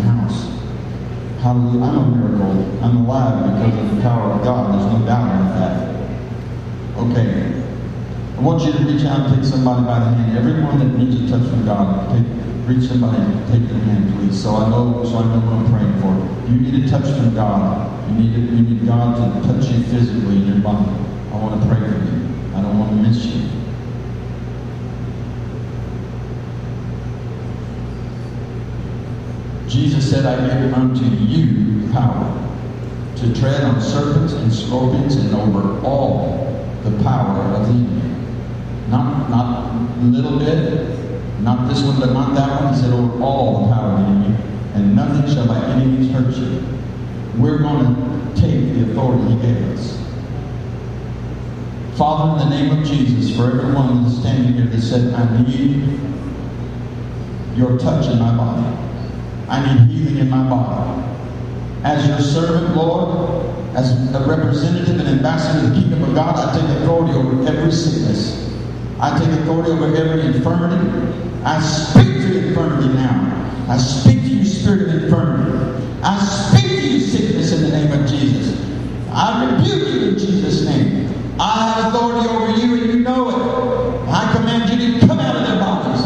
Hallelujah. 1.41 1.83
I'm 1.83 1.97
a 1.97 2.17
miracle. 2.17 2.83
I'm 2.85 2.97
alive 2.97 3.41
because 3.49 3.73
of 3.73 3.95
the 3.95 4.01
power 4.03 4.29
of 4.29 4.43
God. 4.43 4.77
There's 4.77 4.93
no 4.93 5.05
doubt 5.07 5.25
about 5.25 5.57
that. 5.57 5.81
Okay. 7.01 7.65
I 8.37 8.41
want 8.41 8.61
you 8.61 8.73
to 8.73 8.77
reach 8.85 9.03
out 9.05 9.25
and 9.25 9.33
take 9.33 9.43
somebody 9.43 9.83
by 9.83 9.97
the 9.97 10.05
hand. 10.05 10.37
Everyone 10.37 10.77
that 10.77 10.95
needs 11.01 11.17
a 11.17 11.25
touch 11.25 11.49
from 11.49 11.65
God, 11.65 12.13
take, 12.13 12.29
reach 12.69 12.87
somebody 12.87 13.17
and 13.17 13.33
take 13.49 13.67
their 13.67 13.81
hand, 13.89 14.13
please. 14.19 14.37
So 14.37 14.53
I 14.53 14.69
know, 14.69 15.01
so 15.03 15.17
I 15.17 15.25
know 15.33 15.41
what 15.41 15.65
I'm 15.65 15.69
praying 15.73 15.97
for. 15.97 16.13
You 16.45 16.61
need 16.61 16.85
a 16.85 16.87
touch 16.87 17.09
from 17.09 17.33
God. 17.33 17.89
You 18.11 18.21
need, 18.21 18.37
you 18.37 18.61
need 18.61 18.85
God 18.85 19.17
to 19.17 19.47
touch 19.47 19.65
you 19.65 19.81
physically 19.85 20.45
in 20.45 20.45
your 20.45 20.59
body. 20.59 20.93
I 21.33 21.41
want 21.41 21.59
to 21.59 21.67
pray 21.67 21.79
for 21.81 22.05
you. 22.05 22.21
I 22.53 22.61
don't 22.61 22.77
want 22.77 22.91
to 22.91 22.97
miss 22.97 23.25
you. 23.25 23.60
Jesus 29.71 30.09
said, 30.09 30.25
I 30.25 30.35
give 30.65 30.73
unto 30.73 31.05
you 31.05 31.89
power 31.93 32.27
to 33.15 33.33
tread 33.39 33.63
on 33.63 33.79
serpents 33.79 34.33
and 34.33 34.51
scorpions 34.51 35.15
and 35.15 35.33
over 35.33 35.79
all 35.85 36.67
the 36.83 36.91
power 37.03 37.39
of 37.55 37.67
the 37.67 37.73
enemy. 37.73 38.27
Not, 38.89 39.29
not 39.29 39.71
a 39.97 40.03
little 40.03 40.37
bit, 40.37 41.39
not 41.39 41.69
this 41.69 41.83
one, 41.83 42.01
but 42.01 42.11
not 42.11 42.35
that 42.35 42.61
one. 42.61 42.73
He 42.73 42.81
said, 42.81 42.91
over 42.91 43.23
all 43.23 43.65
the 43.65 43.73
power 43.73 43.91
of 43.91 43.99
the 43.99 44.05
enemy, 44.07 44.35
and 44.73 44.93
nothing 44.93 45.33
shall 45.33 45.47
by 45.47 45.63
any 45.67 45.85
means 45.85 46.11
hurt 46.11 46.35
you. 46.35 46.61
We're 47.41 47.59
going 47.59 47.95
to 47.95 48.41
take 48.41 48.73
the 48.73 48.91
authority 48.91 49.35
he 49.35 49.41
gave 49.41 49.69
us. 49.69 49.97
Father, 51.97 52.43
in 52.43 52.49
the 52.49 52.57
name 52.57 52.77
of 52.77 52.85
Jesus, 52.85 53.33
for 53.37 53.45
everyone 53.45 54.03
that's 54.03 54.17
standing 54.17 54.51
here 54.51 54.65
that 54.65 54.81
said, 54.81 55.13
I 55.13 55.41
need 55.43 55.97
your 57.55 57.77
touch 57.77 58.07
in 58.07 58.19
my 58.19 58.35
body. 58.35 58.90
I 59.51 59.59
need 59.67 59.91
healing 59.91 60.17
in 60.17 60.29
my 60.29 60.47
body. 60.49 61.03
As 61.83 62.07
your 62.07 62.19
servant, 62.19 62.75
Lord, 62.75 63.45
as 63.75 63.91
a 64.15 64.19
representative 64.27 64.99
and 64.99 65.09
ambassador 65.09 65.67
of 65.67 65.75
the 65.75 65.81
kingdom 65.81 66.03
of 66.03 66.15
God, 66.15 66.35
I 66.37 66.53
take 66.57 66.69
authority 66.77 67.13
over 67.13 67.47
every 67.47 67.71
sickness. 67.71 68.49
I 68.99 69.17
take 69.19 69.29
authority 69.41 69.71
over 69.71 69.93
every 69.95 70.25
infirmity. 70.27 70.87
I 71.43 71.59
speak 71.61 72.21
to 72.21 72.47
infirmity 72.47 72.93
now. 72.93 73.65
I 73.67 73.77
speak 73.77 74.21
to 74.21 74.27
you, 74.29 74.45
spirit 74.45 74.87
of 74.87 75.03
infirmity. 75.03 75.87
I 76.03 76.17
speak 76.19 76.69
to 76.69 76.87
you, 76.87 76.99
sickness, 76.99 77.51
in 77.51 77.63
the 77.63 77.69
name 77.69 77.91
of 77.91 78.07
Jesus. 78.09 78.57
I 79.11 79.45
rebuke 79.45 79.87
you 79.89 80.09
in 80.09 80.17
Jesus' 80.17 80.65
name. 80.65 81.07
I 81.39 81.73
have 81.73 81.93
authority 81.93 82.29
over 82.29 82.51
you, 82.51 82.75
and 82.75 82.93
you 82.93 82.99
know 82.99 83.29
it. 83.29 84.09
I 84.09 84.33
command 84.35 84.69
you 84.69 84.99
to 84.99 85.07
come 85.07 85.19
out 85.19 85.35
of 85.35 85.47
their 85.47 85.59
bodies. 85.59 86.01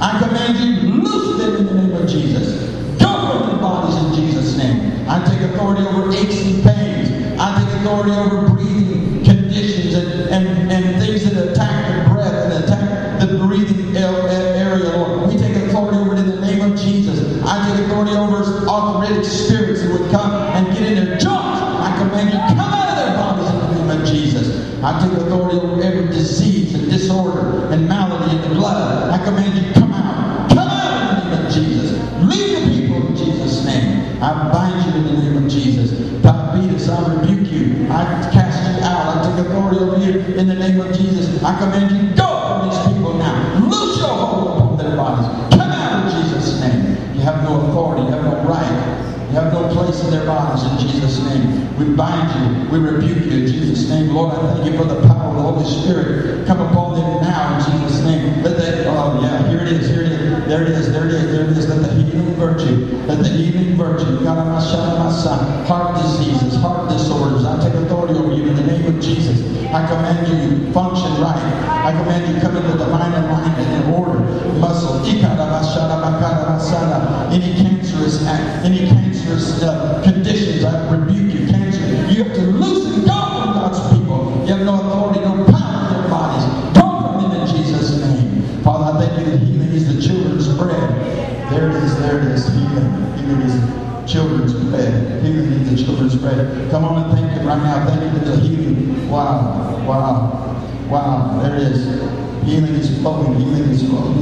I 0.00 0.18
command 0.22 0.58
you 0.58 0.80
to 0.80 0.96
loose 0.96 1.38
them 1.38 1.56
in 1.56 1.66
the 1.66 1.74
name 1.74 1.92
of 2.02 2.08
Jesus. 2.08 2.68
Go 2.98 3.38
from 3.38 3.50
their 3.50 3.58
bodies 3.60 3.96
in 3.96 4.14
Jesus' 4.14 4.56
name. 4.56 5.06
I 5.08 5.24
take 5.24 5.40
authority 5.50 5.82
aches 6.12 6.44
and 6.44 6.62
pains. 6.62 7.38
I 7.40 7.62
take 7.62 7.80
authority 7.80 8.12
over 8.12 8.54
breathing 8.54 9.24
conditions 9.24 9.94
and, 9.94 10.30
and, 10.30 10.72
and 10.72 11.02
things 11.02 11.30
that 11.30 11.50
attack 11.50 12.04
the 12.04 12.10
breath 12.10 12.52
and 12.52 12.64
attack 12.64 13.20
the 13.20 13.38
breathing 13.46 13.96
area, 13.96 14.96
Lord. 14.96 15.28
We 15.30 15.38
take 15.38 15.56
authority 15.56 15.98
over 15.98 16.14
it 16.14 16.20
in 16.20 16.28
the 16.28 16.40
name 16.40 16.72
of 16.72 16.78
Jesus. 16.78 17.42
I 17.44 17.68
take 17.68 17.86
authority 17.86 18.12
over 18.12 18.68
arthritic 18.68 19.24
spirits 19.24 19.82
that 19.82 19.92
would 19.92 20.10
come 20.10 20.30
and 20.54 20.66
get 20.76 20.82
in 20.82 20.94
their 20.96 21.18
joints. 21.18 21.28
I 21.28 21.94
command 21.98 22.30
you, 22.30 22.38
come 22.38 22.72
out 22.72 22.90
of 22.90 22.96
their 22.96 23.16
bodies 23.16 23.50
in 23.50 23.58
the 23.58 23.74
name 23.74 24.00
of 24.00 24.06
Jesus. 24.06 24.82
I 24.82 25.00
take 25.00 25.27
Jesus. 41.08 41.42
I 41.42 41.58
command 41.58 41.90
you, 41.90 42.16
go 42.16 42.28
from 42.48 42.68
these 42.68 42.78
people 42.86 43.14
now. 43.14 43.58
Loose 43.64 43.98
your 43.98 44.08
hold 44.08 44.56
upon 44.56 44.76
their 44.78 44.96
bodies. 44.96 45.26
Come 45.56 45.70
out 45.70 46.04
in 46.04 46.24
Jesus' 46.24 46.60
name. 46.60 46.96
You 47.14 47.20
have 47.22 47.42
no 47.42 47.60
authority. 47.60 48.02
You 48.04 48.12
have 48.12 48.24
no 48.24 48.48
right. 48.48 48.98
You 49.28 49.34
have 49.34 49.52
no 49.52 49.68
place 49.72 50.02
in 50.04 50.10
their 50.10 50.24
bodies 50.26 50.64
in 50.64 50.88
Jesus' 50.88 51.20
name. 51.24 51.76
We 51.76 51.94
bind 51.94 52.28
you. 52.32 52.70
We 52.70 52.78
rebuke 52.78 53.24
you 53.26 53.32
in 53.40 53.46
Jesus' 53.46 53.88
name. 53.88 54.14
Lord, 54.14 54.34
I 54.34 54.54
thank 54.54 54.72
you 54.72 54.78
for 54.78 54.84
the 54.84 55.00
power 55.06 55.28
of 55.28 55.36
the 55.36 55.42
Holy 55.42 55.64
Spirit. 55.64 56.46
Come 56.46 56.60
upon 56.60 56.94
them 56.98 57.22
now 57.22 57.58
in 57.58 57.64
Jesus' 57.64 58.04
name. 58.04 58.42
Let 58.42 58.56
that, 58.56 58.86
oh 58.88 59.20
yeah, 59.22 59.48
here 59.48 59.60
it 59.60 59.68
is, 59.68 59.88
here 59.88 60.02
it 60.02 60.12
is. 60.12 60.46
There 60.48 60.62
it 60.62 60.68
is, 60.68 60.92
there 60.92 61.06
it 61.06 61.12
is, 61.12 61.30
there 61.30 61.44
it 61.44 61.56
is. 61.58 61.68
Let 61.68 61.82
the 61.82 61.94
healing 62.02 62.34
virtue, 62.36 62.74
let 63.06 63.18
the 63.18 63.28
healing 63.28 63.76
virtue, 63.76 64.24
God, 64.24 64.46
my 64.46 64.60
son, 64.60 64.98
my 64.98 65.12
son, 65.12 65.66
heart 65.66 65.94
diseases, 66.00 66.56
heart 66.56 66.88
disorders. 66.88 67.44
I 67.44 67.62
take 67.62 67.74
authority 67.74 68.14
over 68.14 68.34
you 68.34 68.44
in 68.48 68.56
the 68.56 68.64
name 68.64 68.86
of 68.86 68.98
Jesus. 69.02 69.57
I 69.70 69.86
command 69.86 70.26
you 70.28 70.72
function 70.72 71.12
right. 71.20 71.36
I 71.84 71.92
command 71.92 72.34
you 72.34 72.40
come 72.40 72.56
into 72.56 72.72
divine 72.78 73.12
alignment 73.12 73.68
and 73.68 73.94
order. 73.94 74.18
Muscle, 74.58 75.04
any 77.30 77.54
cancerous 77.54 78.26
act, 78.26 78.64
any 78.64 78.88
cancerous 78.88 79.62
uh, 79.62 80.00
conditions, 80.02 80.64
I 80.64 80.90
rebuke 80.90 81.34
you. 81.34 81.46
Cancer, 81.46 81.80
you 82.10 82.24
have 82.24 82.34
to 82.34 82.40
loosen 82.42 83.04
go 83.04 83.12
from 83.12 83.52
God's 83.54 83.80
people. 83.92 84.42
You 84.46 84.54
have 84.54 84.64
no 84.64 84.74
authority, 84.74 85.20
no 85.20 85.44
power 85.52 85.86
in 85.86 86.00
their 86.00 86.10
bodies. 86.10 86.44
Go 86.74 86.88
from 87.02 87.30
them 87.30 87.40
in 87.40 87.46
Jesus' 87.46 88.00
name. 88.00 88.62
Father, 88.62 88.98
I 88.98 89.06
thank 89.06 89.26
you 89.26 89.32
that 89.32 89.44
healing 89.44 89.72
is 89.72 89.94
the 89.94 90.00
children's 90.00 90.48
bread. 90.56 90.90
There 91.50 91.68
it 91.68 91.76
is, 91.76 91.98
there 91.98 92.18
it 92.18 92.28
is. 92.28 92.46
Healing, 92.48 93.16
healing 93.18 93.42
is 93.42 94.10
children's 94.10 94.54
bread. 94.54 95.22
Healing 95.22 95.52
is 95.52 95.70
the 95.70 95.84
children's 95.84 96.16
bread. 96.16 96.70
Come 96.70 96.84
on 96.84 97.02
and 97.02 97.12
thank 97.18 97.30
Him 97.32 97.46
right 97.46 97.62
now. 97.62 97.86
Thank 97.86 98.02
you 98.02 98.18
for 98.18 98.24
the. 98.24 98.47
Wow, 99.86 100.56
wow. 100.88 101.40
There 101.42 101.56
it 101.56 101.62
is. 101.62 101.84
Healing 102.44 102.74
is 102.74 102.98
flowing. 103.00 103.34
Healing 103.40 103.70
is 103.70 103.86
flowing. 103.88 104.18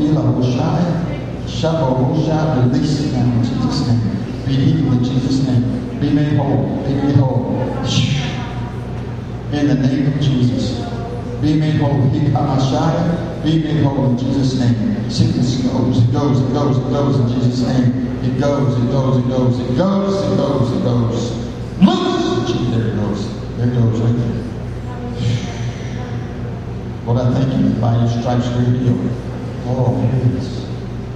Shabbat. 1.47 2.73
Release 2.73 3.01
it 3.01 3.13
now 3.13 3.25
in 3.25 3.43
Jesus' 3.45 3.87
name. 3.89 4.01
Be 4.47 4.53
healed 4.55 4.93
in 4.93 5.05
Jesus' 5.05 5.47
name. 5.47 6.01
Be 6.01 6.11
made 6.11 6.37
whole. 6.37 6.83
Be 6.87 6.95
made 6.95 7.17
whole. 7.17 7.57
In 9.53 9.67
the 9.69 9.75
name 9.75 10.13
of 10.13 10.21
Jesus. 10.21 10.81
Be 11.41 11.55
made 11.55 11.77
whole. 11.77 12.11
Be 12.11 12.21
made 13.63 13.83
whole 13.85 14.11
in 14.11 14.19
Jesus' 14.19 14.59
name. 14.59 15.11
Sickness 15.11 15.63
goes, 15.63 15.99
it 16.03 16.13
goes, 16.13 16.41
it 16.41 16.53
goes, 16.53 16.79
it 16.79 16.91
goes 16.91 17.21
in 17.21 17.29
Jesus' 17.29 17.67
name. 17.69 18.07
It 18.25 18.41
goes, 18.41 18.77
it 18.77 18.91
goes, 18.91 19.19
it 19.19 19.29
goes, 19.29 19.61
it 19.61 19.77
goes, 19.77 20.33
it 20.33 20.37
goes, 20.37 20.73
it 20.73 20.83
goes. 20.83 21.31
Loose! 21.81 22.71
There 22.71 22.89
it 22.89 22.97
goes. 22.97 23.57
There 23.57 23.69
it 23.69 23.75
goes 23.75 24.01
right 24.01 24.17
there. 24.17 24.56
Lord, 27.07 27.21
I 27.21 27.33
thank 27.35 27.53
you 27.53 27.81
by 27.81 27.97
your 27.97 28.09
stripes 28.09 28.49
we're 28.49 28.65
healed. 28.65 28.99
Oh, 29.67 30.03
is. 30.35 30.66